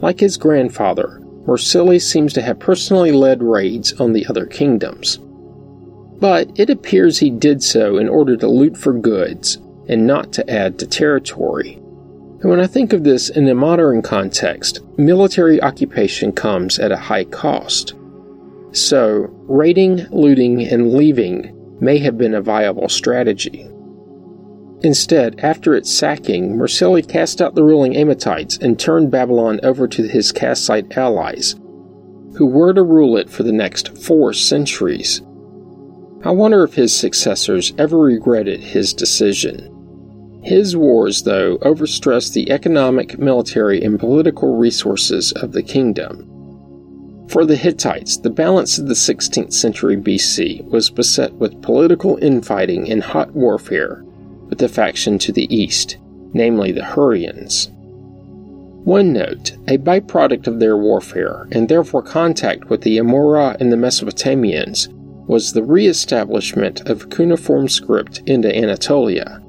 Like 0.00 0.20
his 0.20 0.36
grandfather, 0.36 1.20
Mursili 1.46 2.00
seems 2.00 2.32
to 2.32 2.42
have 2.42 2.58
personally 2.58 3.12
led 3.12 3.42
raids 3.42 3.92
on 4.00 4.12
the 4.12 4.26
other 4.26 4.46
kingdoms. 4.46 5.18
But 6.20 6.50
it 6.58 6.70
appears 6.70 7.18
he 7.18 7.30
did 7.30 7.62
so 7.62 7.98
in 7.98 8.08
order 8.08 8.36
to 8.36 8.48
loot 8.48 8.76
for 8.76 8.92
goods 8.92 9.58
and 9.88 10.06
not 10.06 10.32
to 10.32 10.50
add 10.50 10.78
to 10.78 10.86
territory. 10.86 11.74
And 12.40 12.50
when 12.50 12.60
I 12.60 12.66
think 12.66 12.92
of 12.92 13.04
this 13.04 13.28
in 13.28 13.48
a 13.48 13.54
modern 13.54 14.00
context, 14.00 14.80
military 14.96 15.60
occupation 15.62 16.32
comes 16.32 16.78
at 16.78 16.92
a 16.92 16.96
high 16.96 17.24
cost. 17.24 17.94
So, 18.72 19.28
raiding, 19.46 20.06
looting, 20.10 20.62
and 20.62 20.94
leaving 20.94 21.52
may 21.80 21.98
have 21.98 22.18
been 22.18 22.34
a 22.34 22.42
viable 22.42 22.88
strategy. 22.88 23.68
Instead, 24.84 25.40
after 25.40 25.74
its 25.74 25.90
sacking, 25.90 26.58
Mursili 26.58 27.00
cast 27.00 27.40
out 27.40 27.54
the 27.54 27.64
ruling 27.64 27.96
Amorites 27.96 28.58
and 28.58 28.78
turned 28.78 29.10
Babylon 29.10 29.58
over 29.62 29.88
to 29.88 30.06
his 30.06 30.30
Kassite 30.30 30.94
allies, 30.94 31.54
who 32.36 32.44
were 32.44 32.74
to 32.74 32.82
rule 32.82 33.16
it 33.16 33.30
for 33.30 33.44
the 33.44 33.52
next 33.52 33.96
four 33.96 34.34
centuries. 34.34 35.22
I 36.22 36.32
wonder 36.32 36.62
if 36.64 36.74
his 36.74 36.94
successors 36.94 37.72
ever 37.78 37.98
regretted 37.98 38.60
his 38.60 38.92
decision. 38.92 39.70
His 40.42 40.76
wars, 40.76 41.22
though, 41.22 41.56
overstressed 41.62 42.34
the 42.34 42.50
economic, 42.50 43.18
military, 43.18 43.82
and 43.82 43.98
political 43.98 44.58
resources 44.58 45.32
of 45.32 45.52
the 45.52 45.62
kingdom. 45.62 46.28
For 47.28 47.46
the 47.46 47.56
Hittites, 47.56 48.18
the 48.18 48.28
balance 48.28 48.76
of 48.76 48.86
the 48.88 48.92
16th 48.92 49.54
century 49.54 49.96
BC 49.96 50.62
was 50.68 50.90
beset 50.90 51.32
with 51.32 51.62
political 51.62 52.18
infighting 52.18 52.92
and 52.92 53.02
hot 53.02 53.30
warfare 53.32 54.04
with 54.48 54.58
the 54.58 54.68
faction 54.68 55.18
to 55.18 55.32
the 55.32 55.54
east, 55.54 55.96
namely 56.32 56.72
the 56.72 56.82
Hurrians. 56.82 57.70
One 58.84 59.12
note 59.12 59.52
a 59.68 59.78
byproduct 59.78 60.46
of 60.46 60.60
their 60.60 60.76
warfare, 60.76 61.48
and 61.52 61.68
therefore 61.68 62.02
contact 62.02 62.70
with 62.70 62.82
the 62.82 62.98
Amorra 62.98 63.56
and 63.60 63.72
the 63.72 63.76
Mesopotamians, 63.76 64.88
was 65.26 65.52
the 65.52 65.62
re 65.62 65.86
establishment 65.86 66.88
of 66.88 67.08
cuneiform 67.10 67.68
script 67.68 68.22
into 68.26 68.54
Anatolia 68.54 69.40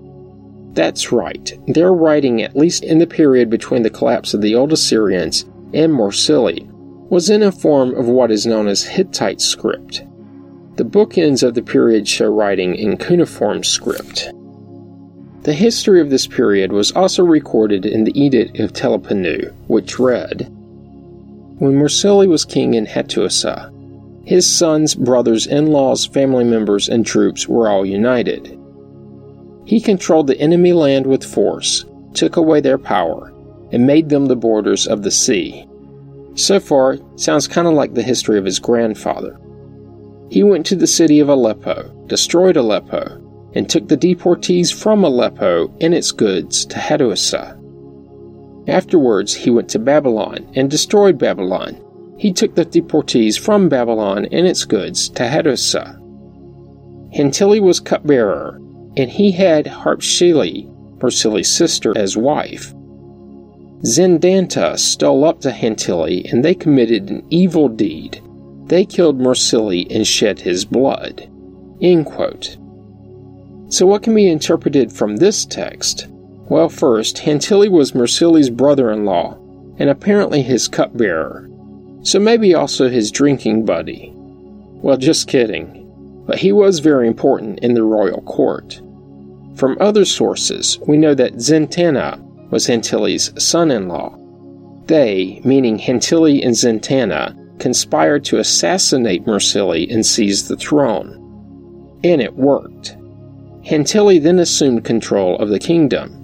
that's 0.76 1.14
right, 1.14 1.58
their 1.68 1.94
writing, 1.94 2.42
at 2.42 2.56
least 2.56 2.84
in 2.84 3.00
the 3.00 3.08
period 3.08 3.50
between 3.50 3.84
the 3.84 3.90
collapse 3.90 4.34
of 4.34 4.42
the 4.42 4.56
Old 4.56 4.74
Assyrians 4.74 5.44
and 5.74 5.94
Mursili, 5.94 6.70
was 7.10 7.30
in 7.30 7.42
a 7.42 7.52
form 7.52 7.96
of 7.96 8.08
what 8.08 8.30
is 8.30 8.46
known 8.46 8.68
as 8.68 8.84
Hittite 8.84 9.40
script. 9.40 10.04
The 10.76 10.84
bookends 10.84 11.44
of 11.44 11.54
the 11.54 11.62
period 11.62 12.10
show 12.10 12.30
writing 12.30 12.76
in 12.76 12.98
cuneiform 12.98 13.64
script. 13.64 14.34
The 15.46 15.54
history 15.54 16.02
of 16.02 16.10
this 16.10 16.26
period 16.26 16.72
was 16.72 16.92
also 16.94 17.24
recorded 17.24 17.86
in 17.86 18.04
the 18.04 18.20
Edict 18.20 18.60
of 18.60 18.74
Telepanu, 18.74 19.54
which 19.68 20.00
read 20.00 20.48
When 21.60 21.76
Mursili 21.76 22.28
was 22.28 22.44
king 22.44 22.74
in 22.74 22.88
Hattusa, 22.88 23.72
his 24.26 24.52
sons, 24.52 24.96
brothers, 24.96 25.46
in 25.46 25.68
laws, 25.68 26.04
family 26.04 26.46
members, 26.46 26.90
and 26.90 27.06
troops 27.06 27.48
were 27.48 27.70
all 27.70 27.86
united. 27.86 28.60
He 29.66 29.80
controlled 29.80 30.26
the 30.26 30.40
enemy 30.40 30.74
land 30.74 31.06
with 31.06 31.24
force, 31.24 31.86
took 32.16 32.38
away 32.38 32.60
their 32.60 32.80
power, 32.80 33.32
and 33.72 33.86
made 33.86 34.10
them 34.10 34.26
the 34.26 34.36
borders 34.36 34.88
of 34.88 35.04
the 35.04 35.12
sea. 35.12 35.68
So 36.34 36.60
far, 36.60 36.98
sounds 37.18 37.48
kind 37.48 37.68
of 37.68 37.76
like 37.76 37.94
the 37.94 38.02
history 38.02 38.40
of 38.40 38.46
his 38.46 38.58
grandfather. 38.58 39.40
He 40.32 40.42
went 40.42 40.66
to 40.66 40.76
the 40.76 40.88
city 40.88 41.20
of 41.20 41.30
Aleppo, 41.30 41.84
destroyed 42.08 42.58
Aleppo, 42.58 43.22
and 43.56 43.70
took 43.70 43.88
the 43.88 43.98
deportees 43.98 44.74
from 44.74 45.04
Aleppo 45.04 45.74
and 45.82 45.94
its 45.94 46.12
goods 46.12 46.66
to 46.66 46.76
Hattusa. 46.76 47.58
Afterwards, 48.68 49.34
he 49.34 49.50
went 49.50 49.70
to 49.70 49.80
Babylon 49.80 50.48
and 50.56 50.70
destroyed 50.70 51.18
Babylon. 51.18 51.82
He 52.18 52.34
took 52.34 52.56
the 52.56 52.66
deportees 52.66 53.40
from 53.40 53.70
Babylon 53.70 54.26
and 54.32 54.46
its 54.46 54.66
goods 54.66 55.10
to 55.10 55.24
Hattusa. 55.24 56.00
Hantili 57.16 57.62
was 57.62 57.80
cupbearer 57.80 58.60
and 58.98 59.10
he 59.10 59.32
had 59.32 59.66
Harapsili, 59.66 60.68
Mursili's 61.00 61.52
sister, 61.52 61.98
as 61.98 62.18
wife. 62.18 62.74
Zendanta 63.84 64.78
stole 64.80 65.26
up 65.26 65.42
to 65.42 65.52
Hantili, 65.52 66.32
and 66.32 66.44
they 66.44 66.56
committed 66.56 67.10
an 67.10 67.24
evil 67.30 67.68
deed. 67.68 68.22
They 68.68 68.86
killed 68.86 69.20
Mursili 69.20 69.86
and 69.94 70.08
shed 70.08 70.40
his 70.40 70.66
blood. 70.66 71.30
So, 73.76 73.86
what 73.86 74.04
can 74.04 74.16
be 74.16 74.30
interpreted 74.30 74.94
from 74.94 75.18
this 75.18 75.44
text? 75.44 76.08
Well, 76.48 76.70
first, 76.70 77.18
Hantili 77.18 77.70
was 77.70 77.92
Mursili's 77.92 78.50
brother 78.50 78.90
in 78.90 79.04
law, 79.04 79.38
and 79.78 79.90
apparently 79.90 80.42
his 80.42 80.70
cupbearer, 80.70 81.50
so 82.02 82.18
maybe 82.18 82.54
also 82.54 82.88
his 82.88 83.12
drinking 83.12 83.66
buddy. 83.66 84.14
Well, 84.16 84.96
just 84.96 85.28
kidding. 85.28 86.24
But 86.26 86.38
he 86.38 86.54
was 86.54 86.80
very 86.80 87.06
important 87.06 87.60
in 87.60 87.74
the 87.74 87.84
royal 87.84 88.22
court. 88.22 88.82
From 89.58 89.76
other 89.82 90.06
sources, 90.06 90.80
we 90.88 90.96
know 90.96 91.14
that 91.14 91.34
Zentana 91.34 92.18
was 92.52 92.68
Hantili's 92.68 93.34
son 93.44 93.72
in 93.72 93.90
law. 93.90 94.18
They, 94.86 95.42
meaning 95.44 95.78
Hantili 95.78 96.46
and 96.46 96.56
Zentana, 96.56 97.60
conspired 97.60 98.24
to 98.24 98.40
assassinate 98.40 99.26
Mursili 99.26 99.94
and 99.94 100.06
seize 100.06 100.48
the 100.48 100.56
throne. 100.56 102.00
And 102.06 102.22
it 102.22 102.36
worked. 102.38 102.96
Hantili 103.66 104.22
then 104.22 104.40
assumed 104.40 104.84
control 104.84 105.38
of 105.38 105.50
the 105.50 105.60
kingdom. 105.60 106.22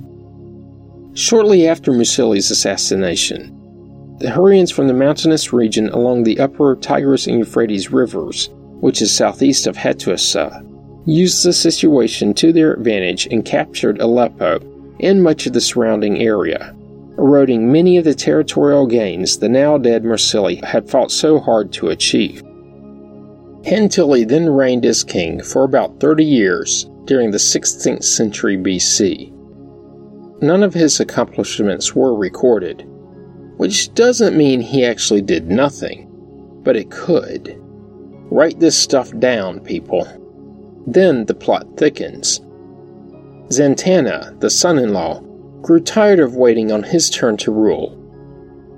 Shortly 1.14 1.68
after 1.68 1.92
Mursili's 1.92 2.52
assassination, 2.52 3.58
the 4.20 4.30
Hurrians 4.30 4.72
from 4.72 4.88
the 4.88 4.94
mountainous 4.94 5.52
region 5.52 5.90
along 5.90 6.24
the 6.24 6.40
upper 6.40 6.76
Tigris 6.76 7.28
and 7.28 7.40
Euphrates 7.40 7.92
rivers 7.92 8.50
which 8.82 9.02
is 9.02 9.14
southeast 9.14 9.68
of 9.68 9.78
Hattusa, 9.78 10.68
used 11.06 11.46
the 11.46 11.54
situation 11.54 12.34
to 12.34 12.52
their 12.52 12.74
advantage 12.74 13.28
and 13.28 13.46
captured 13.46 14.02
Aleppo 14.02 14.60
and 15.00 15.24
much 15.24 15.46
of 15.46 15.54
the 15.54 15.62
surrounding 15.62 16.18
area, 16.18 16.76
eroding 17.18 17.72
many 17.72 17.98
of 17.98 18.04
the 18.04 18.14
territorial 18.14 18.86
gains 18.88 19.38
the 19.38 19.50
now 19.50 19.78
dead 19.78 20.04
Mursili 20.04 20.64
had 20.66 20.90
fought 20.90 21.12
so 21.12 21.40
hard 21.40 21.72
to 21.74 21.90
achieve. 21.90 22.44
Hantili 23.64 24.28
then 24.28 24.50
reigned 24.50 24.86
as 24.86 25.04
king 25.04 25.42
for 25.42 25.64
about 25.64 26.00
30 26.00 26.26
years 26.26 26.88
during 27.06 27.32
the 27.32 27.38
16th 27.38 28.04
century 28.04 28.58
BC. 28.58 29.32
None 30.42 30.64
of 30.64 30.74
his 30.74 31.00
accomplishments 31.00 31.96
were 31.96 32.16
recorded, 32.16 32.84
which 33.58 33.94
doesn't 33.94 34.38
mean 34.38 34.62
he 34.62 34.86
actually 34.86 35.22
did 35.22 35.48
nothing, 35.48 36.10
but 36.64 36.76
it 36.76 36.90
could. 36.90 37.56
Write 38.32 38.60
this 38.60 38.78
stuff 38.78 39.12
down, 39.20 39.60
people. 39.60 40.08
Then 40.88 41.26
the 41.26 41.36
plot 41.36 41.68
thickens. 41.78 42.42
Zantana, 43.50 44.40
the 44.40 44.50
son 44.50 44.80
in 44.80 44.94
law, 44.94 45.22
grew 45.62 45.80
tired 45.80 46.20
of 46.20 46.36
waiting 46.36 46.72
on 46.72 46.84
his 46.84 47.10
turn 47.10 47.38
to 47.38 47.52
rule. 47.52 47.98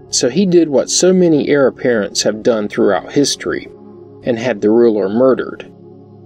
So 0.10 0.30
he 0.30 0.46
did 0.46 0.70
what 0.70 0.90
so 0.90 1.14
many 1.14 1.48
heir 1.48 1.68
apparents 1.68 2.24
have 2.24 2.44
done 2.44 2.68
throughout 2.68 3.12
history 3.12 3.68
and 4.24 4.38
had 4.38 4.62
the 4.62 4.70
ruler 4.70 5.10
murdered. 5.10 5.73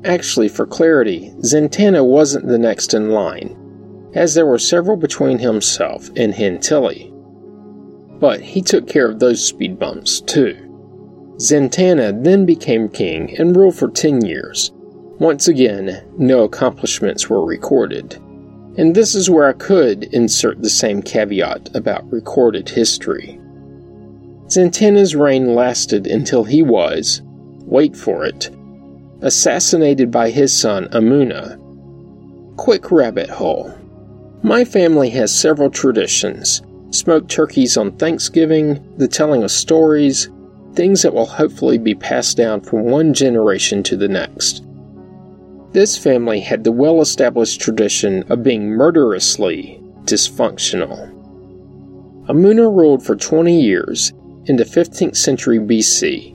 Actually, 0.06 0.48
for 0.48 0.66
clarity, 0.66 1.34
Zantana 1.42 2.06
wasn't 2.06 2.48
the 2.48 2.58
next 2.58 2.94
in 2.94 3.10
line, 3.10 3.56
as 4.14 4.34
there 4.34 4.46
were 4.46 4.60
several 4.60 4.96
between 4.96 5.40
himself 5.40 6.10
and 6.16 6.34
Hantili. 6.34 7.12
But 8.20 8.42
he 8.42 8.62
took 8.62 8.88
care 8.88 9.10
of 9.10 9.20
those 9.20 9.44
speed 9.44 9.80
bumps 9.80 10.22
too. 10.22 10.56
Zantana 11.38 12.24
then 12.24 12.46
became 12.46 12.90
king 12.90 13.38
and 13.38 13.56
ruled 13.56 13.76
for 13.76 13.90
10 13.90 14.26
years. 14.26 14.72
Once 15.20 15.48
again, 15.48 16.04
no 16.18 16.44
accomplishments 16.44 17.30
were 17.30 17.46
recorded. 17.46 18.14
And 18.78 18.94
this 18.94 19.16
is 19.16 19.30
where 19.30 19.48
I 19.48 19.54
could 19.54 20.06
insert 20.06 20.62
the 20.62 20.70
same 20.70 21.02
caveat 21.02 21.76
about 21.76 22.12
recorded 22.12 22.70
history. 22.70 23.40
Zantana's 24.48 25.16
reign 25.16 25.56
lasted 25.56 26.08
until 26.08 26.44
he 26.44 26.64
was, 26.64 27.22
wait 27.66 27.96
for 27.96 28.26
it, 28.26 28.50
assassinated 29.22 30.12
by 30.12 30.30
his 30.30 30.58
son 30.58 30.88
Amuna. 30.92 31.58
Quick 32.58 32.92
rabbit 32.92 33.30
hole. 33.30 33.74
My 34.44 34.64
family 34.64 35.10
has 35.12 35.34
several 35.34 35.70
traditions 35.70 36.62
smoked 36.92 37.30
turkeys 37.30 37.78
on 37.78 37.92
Thanksgiving, 37.98 38.84
the 38.98 39.08
telling 39.08 39.44
of 39.44 39.52
stories, 39.52 40.30
things 40.74 41.02
that 41.02 41.14
will 41.14 41.26
hopefully 41.26 41.78
be 41.78 41.96
passed 41.96 42.38
down 42.38 42.62
from 42.62 42.84
one 42.84 43.14
generation 43.14 43.84
to 43.84 43.98
the 43.98 44.08
next. 44.08 44.64
This 45.74 45.98
family 45.98 46.40
had 46.40 46.64
the 46.64 46.72
well 46.72 47.02
established 47.02 47.60
tradition 47.60 48.24
of 48.32 48.44
being 48.44 48.70
murderously 48.70 49.82
dysfunctional. 50.06 51.14
Amuna 52.28 52.76
ruled 52.76 53.06
for 53.06 53.16
20 53.16 53.60
years 53.60 54.14
in 54.46 54.56
the 54.56 54.64
15th 54.64 55.18
century 55.18 55.60
BC, 55.60 56.34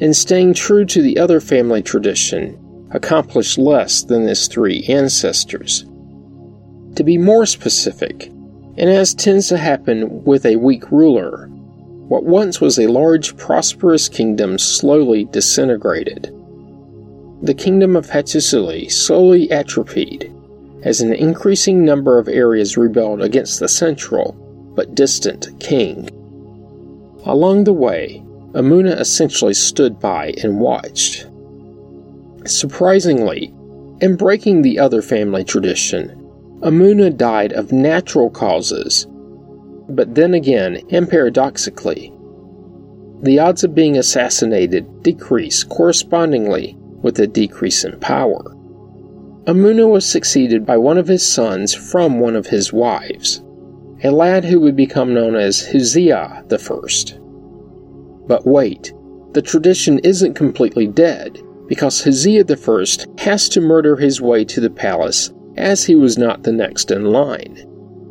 and 0.00 0.14
staying 0.14 0.54
true 0.54 0.84
to 0.84 1.02
the 1.02 1.18
other 1.18 1.40
family 1.40 1.82
tradition, 1.82 2.88
accomplished 2.90 3.58
less 3.58 4.02
than 4.02 4.26
his 4.26 4.48
three 4.48 4.84
ancestors. 4.84 5.84
To 6.96 7.04
be 7.04 7.18
more 7.18 7.46
specific, 7.46 8.26
and 8.76 8.90
as 8.90 9.14
tends 9.14 9.48
to 9.48 9.56
happen 9.56 10.24
with 10.24 10.46
a 10.46 10.56
weak 10.56 10.90
ruler, 10.90 11.48
what 12.08 12.24
once 12.24 12.60
was 12.60 12.78
a 12.78 12.86
large, 12.86 13.36
prosperous 13.36 14.08
kingdom 14.08 14.58
slowly 14.58 15.24
disintegrated 15.26 16.34
the 17.44 17.52
kingdom 17.52 17.94
of 17.94 18.06
Hattusili 18.06 18.90
slowly 18.90 19.50
atrophied 19.50 20.32
as 20.82 21.02
an 21.02 21.12
increasing 21.12 21.84
number 21.84 22.18
of 22.18 22.26
areas 22.26 22.78
rebelled 22.78 23.20
against 23.20 23.60
the 23.60 23.68
central 23.68 24.32
but 24.74 24.94
distant 24.94 25.48
king. 25.60 26.08
Along 27.26 27.64
the 27.64 27.74
way, 27.74 28.23
Amuna 28.54 29.00
essentially 29.00 29.54
stood 29.54 29.98
by 29.98 30.32
and 30.42 30.60
watched. 30.60 31.26
Surprisingly, 32.46 33.52
in 34.00 34.16
breaking 34.16 34.62
the 34.62 34.78
other 34.78 35.02
family 35.02 35.42
tradition, 35.42 36.10
Amuna 36.62 37.16
died 37.16 37.52
of 37.52 37.72
natural 37.72 38.30
causes. 38.30 39.06
But 39.88 40.14
then 40.14 40.34
again, 40.34 40.80
and 40.90 41.08
paradoxically, 41.08 42.12
the 43.22 43.38
odds 43.40 43.64
of 43.64 43.74
being 43.74 43.98
assassinated 43.98 45.02
decrease 45.02 45.64
correspondingly 45.64 46.76
with 47.02 47.18
a 47.18 47.26
decrease 47.26 47.84
in 47.84 47.98
power. 47.98 48.54
Amuna 49.46 49.88
was 49.90 50.06
succeeded 50.06 50.64
by 50.64 50.76
one 50.76 50.96
of 50.96 51.08
his 51.08 51.26
sons 51.26 51.74
from 51.74 52.20
one 52.20 52.36
of 52.36 52.46
his 52.46 52.72
wives, 52.72 53.42
a 54.04 54.10
lad 54.10 54.44
who 54.44 54.60
would 54.60 54.76
become 54.76 55.12
known 55.12 55.34
as 55.34 55.66
Huzziya 55.66 56.44
I. 56.50 57.23
But 58.26 58.46
wait, 58.46 58.92
the 59.32 59.42
tradition 59.42 59.98
isn't 60.00 60.34
completely 60.34 60.86
dead, 60.86 61.42
because 61.66 62.02
Huzziya 62.02 62.44
I 62.48 63.22
has 63.22 63.48
to 63.50 63.60
murder 63.60 63.96
his 63.96 64.20
way 64.20 64.44
to 64.44 64.60
the 64.60 64.70
palace 64.70 65.32
as 65.56 65.84
he 65.84 65.94
was 65.94 66.18
not 66.18 66.42
the 66.42 66.52
next 66.52 66.90
in 66.90 67.06
line. 67.06 67.66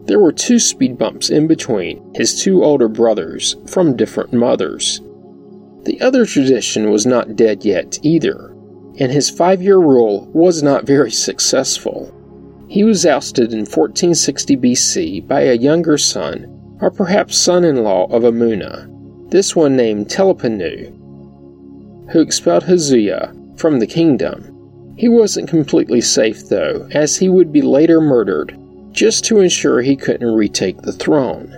There 0.06 0.20
were 0.20 0.32
two 0.32 0.60
speed 0.60 0.98
bumps 0.98 1.30
in 1.30 1.48
between 1.48 2.04
his 2.14 2.42
two 2.42 2.64
older 2.64 2.88
brothers 2.88 3.56
from 3.68 3.96
different 3.96 4.34
mothers. 4.34 5.02
The 5.84 6.00
other 6.02 6.26
tradition 6.26 6.92
was 6.92 7.06
not 7.06 7.36
dead 7.36 7.64
yet 7.64 8.00
either, 8.04 8.54
and 9.00 9.12
his 9.12 9.30
five 9.30 9.62
year 9.62 9.80
rule 9.80 10.30
was 10.34 10.62
not 10.62 10.86
very 10.86 11.12
successful. 11.12 12.14
He 12.68 12.84
was 12.84 13.06
ousted 13.06 13.54
in 13.54 13.60
1460 13.60 14.58
BC 14.58 15.28
by 15.28 15.42
a 15.42 15.54
younger 15.54 15.98
son, 15.98 16.78
or 16.82 16.92
perhaps 16.92 17.38
son 17.38 17.64
in 17.64 17.84
law 17.84 18.06
of 18.08 18.24
Amuna, 18.24 18.90
this 19.34 19.56
one 19.56 19.76
named 19.76 20.10
Telepanu, 20.10 20.94
who 22.12 22.22
expelled 22.22 22.66
Huzziya 22.66 23.34
from 23.58 23.80
the 23.80 23.88
kingdom. 23.88 24.94
He 24.96 25.10
wasn't 25.10 25.50
completely 25.50 26.02
safe, 26.02 26.50
though, 26.50 26.88
as 26.92 27.18
he 27.18 27.30
would 27.30 27.52
be 27.52 27.64
later 27.64 28.00
murdered 28.00 28.56
just 28.92 29.26
to 29.26 29.40
ensure 29.40 29.82
he 29.82 29.96
couldn't 29.96 30.36
retake 30.36 30.84
the 30.84 30.92
throne. 30.92 31.50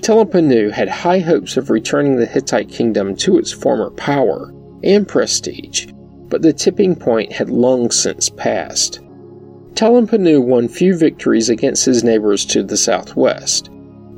Telepanu 0.00 0.70
had 0.70 0.88
high 0.88 1.18
hopes 1.18 1.58
of 1.58 1.68
returning 1.68 2.16
the 2.16 2.24
Hittite 2.24 2.70
kingdom 2.70 3.14
to 3.16 3.36
its 3.36 3.52
former 3.52 3.90
power 3.90 4.50
and 4.82 5.06
prestige, 5.06 5.88
but 6.30 6.40
the 6.40 6.54
tipping 6.54 6.96
point 6.96 7.30
had 7.30 7.50
long 7.50 7.90
since 7.90 8.30
passed. 8.30 9.00
Telepanu 9.74 10.42
won 10.42 10.66
few 10.66 10.96
victories 10.96 11.50
against 11.50 11.84
his 11.84 12.02
neighbors 12.02 12.46
to 12.46 12.62
the 12.62 12.78
southwest. 12.78 13.68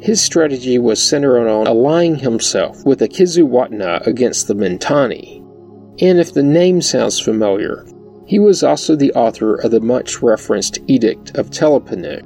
His 0.04 0.20
strategy 0.20 0.78
was 0.78 1.02
centered 1.02 1.48
on 1.48 1.66
allying 1.66 2.16
himself 2.16 2.84
with 2.84 2.98
the 2.98 3.08
Kizzuwatna 3.08 4.06
against 4.06 4.48
the 4.48 4.54
Mitanni. 4.54 5.42
And 5.98 6.20
if 6.20 6.34
the 6.34 6.42
name 6.42 6.82
sounds 6.82 7.18
familiar, 7.18 7.86
he 8.26 8.38
was 8.38 8.62
also 8.62 8.96
the 8.96 9.14
author 9.14 9.54
of 9.54 9.70
the 9.70 9.80
much 9.80 10.20
referenced 10.20 10.78
Edict 10.88 11.34
of 11.38 11.48
Telepanu. 11.48 12.22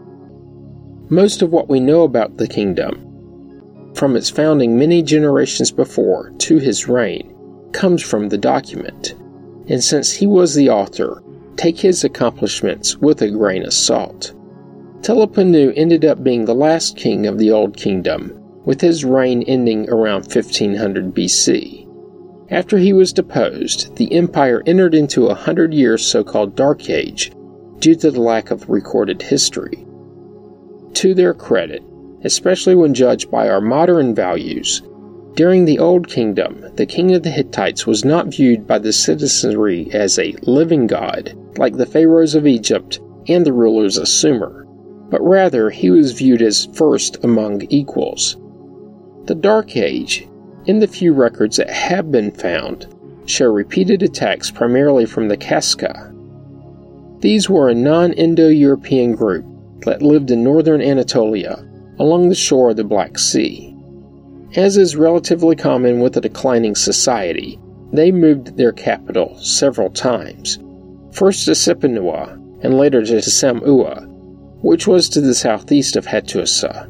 Most 1.08 1.40
of 1.40 1.52
what 1.52 1.68
we 1.68 1.78
know 1.78 2.02
about 2.02 2.36
the 2.36 2.48
kingdom, 2.48 3.92
from 3.94 4.16
its 4.16 4.28
founding 4.28 4.76
many 4.76 5.00
generations 5.00 5.70
before 5.70 6.32
to 6.38 6.58
his 6.58 6.88
reign, 6.88 7.32
comes 7.70 8.02
from 8.02 8.28
the 8.28 8.38
document 8.38 9.14
and 9.68 9.84
since 9.84 10.12
he 10.12 10.26
was 10.26 10.56
the 10.56 10.68
author, 10.68 11.22
take 11.56 11.78
his 11.78 12.02
accomplishments 12.02 12.96
with 12.96 13.22
a 13.22 13.30
grain 13.30 13.64
of 13.64 13.72
salt. 13.72 14.32
Telepanu 15.00 15.72
ended 15.76 16.04
up 16.04 16.22
being 16.22 16.44
the 16.44 16.54
last 16.54 16.96
king 16.96 17.26
of 17.26 17.38
the 17.38 17.50
Old 17.50 17.76
Kingdom, 17.76 18.32
with 18.64 18.80
his 18.80 19.04
reign 19.04 19.42
ending 19.44 19.88
around 19.88 20.22
1500 20.22 21.14
BC. 21.14 21.86
After 22.50 22.78
he 22.78 22.92
was 22.92 23.12
deposed, 23.12 23.96
the 23.96 24.12
empire 24.12 24.62
entered 24.66 24.94
into 24.94 25.26
a 25.26 25.34
hundred 25.34 25.72
year 25.72 25.98
so 25.98 26.24
called 26.24 26.56
Dark 26.56 26.90
Age 26.90 27.32
due 27.78 27.94
to 27.94 28.10
the 28.10 28.20
lack 28.20 28.50
of 28.50 28.68
recorded 28.68 29.22
history. 29.22 29.86
To 30.94 31.14
their 31.14 31.34
credit, 31.34 31.82
especially 32.24 32.74
when 32.74 32.94
judged 32.94 33.30
by 33.30 33.48
our 33.48 33.60
modern 33.60 34.14
values, 34.14 34.82
during 35.34 35.64
the 35.64 35.78
Old 35.78 36.08
Kingdom, 36.08 36.64
the 36.74 36.86
king 36.86 37.14
of 37.14 37.22
the 37.22 37.30
Hittites 37.30 37.86
was 37.86 38.04
not 38.04 38.26
viewed 38.26 38.66
by 38.66 38.78
the 38.78 38.92
citizenry 38.92 39.88
as 39.92 40.18
a 40.18 40.34
living 40.42 40.86
god, 40.88 41.32
like 41.56 41.76
the 41.76 41.86
pharaohs 41.86 42.34
of 42.34 42.46
Egypt 42.46 42.98
and 43.28 43.46
the 43.46 43.52
rulers 43.52 43.96
of 43.96 44.08
Sumer, 44.08 44.66
but 45.10 45.22
rather 45.22 45.70
he 45.70 45.90
was 45.90 46.12
viewed 46.12 46.42
as 46.42 46.66
first 46.74 47.22
among 47.24 47.62
equals. 47.70 48.36
The 49.24 49.34
Dark 49.34 49.76
Age, 49.76 50.26
in 50.66 50.78
the 50.80 50.86
few 50.86 51.12
records 51.12 51.56
that 51.56 51.70
have 51.70 52.10
been 52.10 52.30
found, 52.30 52.86
show 53.26 53.46
repeated 53.46 54.02
attacks 54.02 54.50
primarily 54.50 55.06
from 55.06 55.28
the 55.28 55.36
Kaska. 55.36 56.12
These 57.20 57.50
were 57.50 57.68
a 57.68 57.74
non 57.74 58.12
Indo 58.12 58.48
European 58.48 59.14
group 59.14 59.44
that 59.80 60.02
lived 60.02 60.30
in 60.30 60.44
northern 60.44 60.80
Anatolia 60.80 61.64
along 61.98 62.28
the 62.28 62.34
shore 62.34 62.70
of 62.70 62.76
the 62.76 62.84
Black 62.84 63.18
Sea. 63.18 63.74
As 64.56 64.76
is 64.76 64.96
relatively 64.96 65.56
common 65.56 66.00
with 66.00 66.16
a 66.16 66.22
declining 66.22 66.74
society, 66.74 67.58
they 67.92 68.12
moved 68.12 68.56
their 68.56 68.72
capital 68.72 69.36
several 69.38 69.90
times, 69.90 70.58
first 71.12 71.44
to 71.44 71.52
Sipanua 71.52 72.32
and 72.62 72.78
later 72.78 73.04
to 73.04 73.16
Samua, 73.16 74.07
which 74.60 74.86
was 74.86 75.08
to 75.08 75.20
the 75.20 75.34
southeast 75.34 75.96
of 75.96 76.06
Hattusa. 76.06 76.88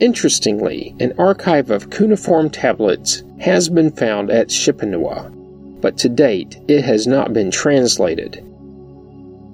Interestingly, 0.00 0.94
an 1.00 1.12
archive 1.18 1.70
of 1.70 1.90
cuneiform 1.90 2.50
tablets 2.50 3.22
has 3.40 3.68
been 3.68 3.90
found 3.90 4.30
at 4.30 4.48
Sipanua, 4.48 5.30
but 5.80 5.96
to 5.98 6.08
date 6.08 6.58
it 6.66 6.84
has 6.84 7.06
not 7.06 7.32
been 7.32 7.50
translated. 7.50 8.44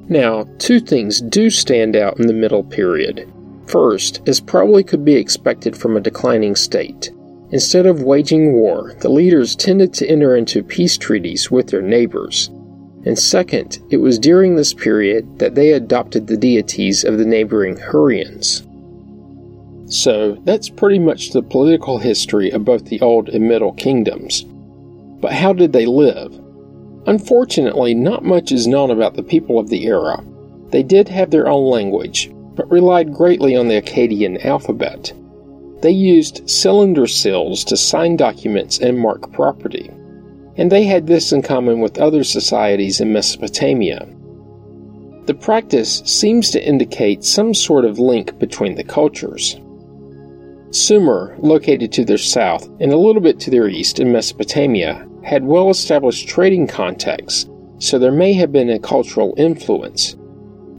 Now, 0.08 0.48
two 0.58 0.80
things 0.80 1.20
do 1.20 1.50
stand 1.50 1.94
out 1.94 2.18
in 2.18 2.26
the 2.26 2.32
Middle 2.32 2.64
Period. 2.64 3.30
First, 3.66 4.20
as 4.26 4.40
probably 4.40 4.82
could 4.82 5.04
be 5.04 5.14
expected 5.14 5.76
from 5.76 5.96
a 5.96 6.00
declining 6.00 6.56
state, 6.56 7.10
instead 7.52 7.86
of 7.86 8.02
waging 8.02 8.54
war, 8.54 8.94
the 9.00 9.08
leaders 9.08 9.54
tended 9.54 9.94
to 9.94 10.08
enter 10.08 10.34
into 10.34 10.64
peace 10.64 10.98
treaties 10.98 11.50
with 11.50 11.68
their 11.68 11.82
neighbors. 11.82 12.50
And 13.04 13.18
second, 13.18 13.78
it 13.90 13.96
was 13.96 14.18
during 14.18 14.56
this 14.56 14.74
period 14.74 15.38
that 15.38 15.54
they 15.54 15.72
adopted 15.72 16.26
the 16.26 16.36
deities 16.36 17.02
of 17.02 17.16
the 17.16 17.24
neighboring 17.24 17.76
Hurrians. 17.76 18.66
So, 19.90 20.34
that's 20.44 20.68
pretty 20.68 20.98
much 20.98 21.30
the 21.30 21.42
political 21.42 21.98
history 21.98 22.50
of 22.50 22.64
both 22.64 22.84
the 22.84 23.00
Old 23.00 23.28
and 23.30 23.48
Middle 23.48 23.72
Kingdoms. 23.72 24.44
But 25.20 25.32
how 25.32 25.52
did 25.52 25.72
they 25.72 25.86
live? 25.86 26.38
Unfortunately, 27.06 27.94
not 27.94 28.24
much 28.24 28.52
is 28.52 28.66
known 28.66 28.90
about 28.90 29.14
the 29.14 29.22
people 29.22 29.58
of 29.58 29.68
the 29.68 29.86
era. 29.86 30.22
They 30.70 30.82
did 30.82 31.08
have 31.08 31.30
their 31.30 31.48
own 31.48 31.68
language, 31.68 32.30
but 32.54 32.70
relied 32.70 33.12
greatly 33.12 33.56
on 33.56 33.68
the 33.68 33.80
Akkadian 33.80 34.44
alphabet. 34.44 35.12
They 35.80 35.90
used 35.90 36.48
cylinder 36.48 37.06
seals 37.06 37.64
to 37.64 37.76
sign 37.76 38.16
documents 38.16 38.78
and 38.78 38.98
mark 38.98 39.32
property, 39.32 39.90
and 40.60 40.70
they 40.70 40.84
had 40.84 41.06
this 41.06 41.32
in 41.32 41.40
common 41.40 41.80
with 41.80 41.98
other 41.98 42.22
societies 42.22 43.00
in 43.00 43.10
Mesopotamia. 43.10 44.06
The 45.24 45.32
practice 45.32 46.02
seems 46.04 46.50
to 46.50 46.62
indicate 46.62 47.24
some 47.24 47.54
sort 47.54 47.86
of 47.86 47.98
link 47.98 48.38
between 48.38 48.74
the 48.74 48.84
cultures. 48.84 49.58
Sumer, 50.70 51.34
located 51.38 51.92
to 51.92 52.04
their 52.04 52.18
south 52.18 52.68
and 52.78 52.92
a 52.92 52.98
little 52.98 53.22
bit 53.22 53.40
to 53.40 53.50
their 53.50 53.68
east 53.68 54.00
in 54.00 54.12
Mesopotamia, 54.12 55.08
had 55.24 55.46
well 55.46 55.70
established 55.70 56.28
trading 56.28 56.66
contacts, 56.66 57.48
so 57.78 57.98
there 57.98 58.12
may 58.12 58.34
have 58.34 58.52
been 58.52 58.68
a 58.68 58.78
cultural 58.78 59.32
influence. 59.38 60.14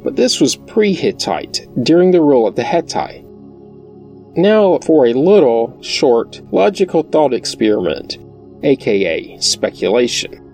But 0.04 0.16
this 0.16 0.40
was 0.40 0.58
pre 0.58 0.94
Hittite, 0.94 1.68
during 1.82 2.12
the 2.12 2.22
rule 2.22 2.46
of 2.46 2.56
the 2.56 2.64
Hittite. 2.64 3.26
Now 4.36 4.78
for 4.86 5.08
a 5.08 5.14
little, 5.14 5.76
short, 5.82 6.40
logical 6.52 7.02
thought 7.02 7.34
experiment, 7.34 8.20
aka 8.64 9.40
speculation. 9.40 10.48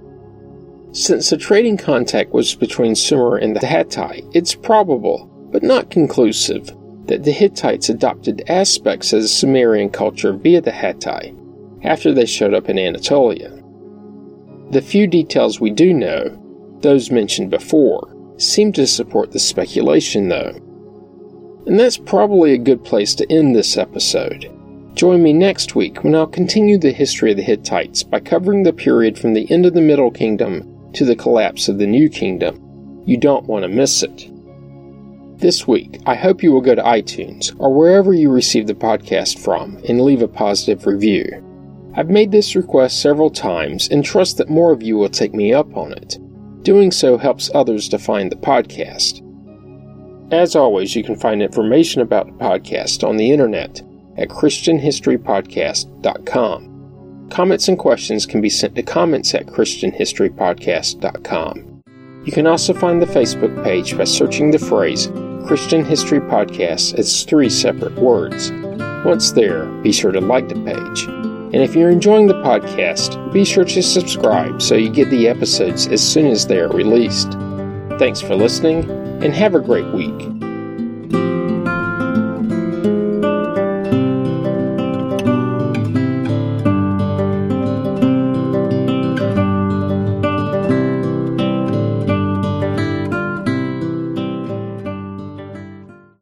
Since 0.92 1.30
the 1.30 1.38
trading 1.38 1.78
contact 1.78 2.32
was 2.32 2.56
between 2.56 2.96
Sumer 2.96 3.38
and 3.38 3.56
the 3.56 3.66
Hittite, 3.66 4.26
it's 4.34 4.56
probable, 4.56 5.30
but 5.52 5.64
not 5.64 5.92
conclusive, 5.92 6.76
that 7.06 7.24
the 7.24 7.32
Hittites 7.32 7.90
adopted 7.90 8.44
aspects 8.50 9.14
of 9.14 9.22
the 9.22 9.28
Sumerian 9.28 9.90
culture 9.90 10.34
via 10.34 10.62
the 10.62 10.72
Hittite 10.72 11.36
after 11.84 12.14
they 12.14 12.26
showed 12.26 12.54
up 12.54 12.70
in 12.70 12.80
Anatolia. 12.80 13.52
The 14.72 14.82
few 14.82 15.08
details 15.08 15.60
we 15.60 15.70
do 15.70 15.94
know, 15.94 16.78
those 16.82 17.12
mentioned 17.12 17.50
before, 17.50 18.14
seem 18.38 18.72
to 18.74 18.86
support 18.88 19.32
the 19.32 19.40
speculation, 19.40 20.28
though. 20.30 20.60
And 21.66 21.80
that's 21.80 21.98
probably 21.98 22.54
a 22.54 22.58
good 22.58 22.84
place 22.84 23.14
to 23.16 23.32
end 23.32 23.56
this 23.56 23.78
episode. 23.78 24.52
Join 24.98 25.22
me 25.22 25.32
next 25.32 25.76
week 25.76 26.04
when 26.04 26.16
I'll 26.16 26.26
continue 26.26 26.80
the 26.80 26.92
history 26.92 27.30
of 27.30 27.38
the 27.38 27.44
Hittites 27.44 28.02
by 28.02 28.20
covering 28.20 28.64
the 28.64 28.74
period 28.74 29.20
from 29.20 29.36
the 29.36 29.46
end 29.52 29.68
of 29.68 29.76
the 29.76 29.82
Middle 29.82 30.10
Kingdom 30.10 30.92
to 30.94 31.06
the 31.06 31.16
collapse 31.16 31.70
of 31.70 31.78
the 31.78 31.86
New 31.86 32.10
Kingdom. 32.10 33.04
You 33.06 33.16
don't 33.16 33.46
want 33.46 33.62
to 33.62 33.70
miss 33.70 34.02
it. 34.02 34.28
This 35.38 35.68
week, 35.68 36.02
I 36.08 36.16
hope 36.16 36.42
you 36.42 36.52
will 36.52 36.62
go 36.62 36.74
to 36.74 36.82
iTunes 36.82 37.56
or 37.60 37.72
wherever 37.72 38.12
you 38.12 38.32
receive 38.32 38.66
the 38.66 38.74
podcast 38.74 39.38
from 39.38 39.78
and 39.88 40.02
leave 40.02 40.24
a 40.24 40.28
positive 40.28 40.88
review. 40.88 41.44
I've 41.96 42.10
made 42.10 42.32
this 42.32 42.56
request 42.56 43.00
several 43.00 43.30
times 43.30 43.88
and 43.90 44.04
trust 44.04 44.38
that 44.38 44.50
more 44.50 44.72
of 44.72 44.82
you 44.82 44.98
will 44.98 45.10
take 45.10 45.36
me 45.36 45.54
up 45.54 45.78
on 45.78 45.92
it. 45.92 46.18
Doing 46.64 46.90
so 46.90 47.20
helps 47.20 47.52
others 47.54 47.88
to 47.90 48.00
find 48.00 48.32
the 48.32 48.36
podcast. 48.36 49.22
As 50.34 50.56
always, 50.56 50.96
you 50.96 51.04
can 51.04 51.16
find 51.16 51.44
information 51.44 52.02
about 52.02 52.26
the 52.26 52.44
podcast 52.44 53.08
on 53.08 53.18
the 53.18 53.30
internet 53.30 53.84
at 54.18 54.30
ChristianHistoryPodcast.com. 54.30 57.28
Comments 57.30 57.68
and 57.68 57.78
questions 57.78 58.26
can 58.26 58.40
be 58.42 58.50
sent 58.50 58.74
to 58.76 58.84
comments 58.84 59.36
at 59.36 59.48
ChristianHistoryPodcast.com. 59.48 61.84
You 62.26 62.32
can 62.32 62.48
also 62.48 62.74
find 62.74 63.02
the 63.02 63.06
Facebook 63.06 63.64
page 63.64 63.98
by 63.98 64.04
searching 64.04 64.52
the 64.52 64.60
phrase 64.60 65.08
Christian 65.46 65.86
History 65.86 66.20
Podcast 66.20 67.00
as 67.00 67.24
three 67.24 67.50
separate 67.50 67.96
words. 67.96 68.52
Once 69.06 69.32
there, 69.32 69.66
be 69.82 69.94
sure 69.94 70.12
to 70.12 70.20
like 70.20 70.50
the 70.50 70.56
page. 70.56 71.04
And 71.04 71.64
if 71.64 71.76
you're 71.76 71.90
enjoying 71.90 72.28
the 72.28 72.34
podcast, 72.34 73.32
be 73.32 73.46
sure 73.46 73.64
to 73.64 73.82
subscribe 73.82 74.62
so 74.62 74.76
you 74.76 74.90
get 74.90 75.10
the 75.10 75.30
episodes 75.30 75.88
as 75.88 76.06
soon 76.06 76.28
as 76.28 76.48
they 76.48 76.60
are 76.60 76.68
released. 76.68 77.32
Thanks 77.98 78.20
for 78.20 78.36
listening, 78.36 78.90
and 79.24 79.34
have 79.34 79.56
a 79.56 79.62
great 79.62 79.88
week. 79.94 80.47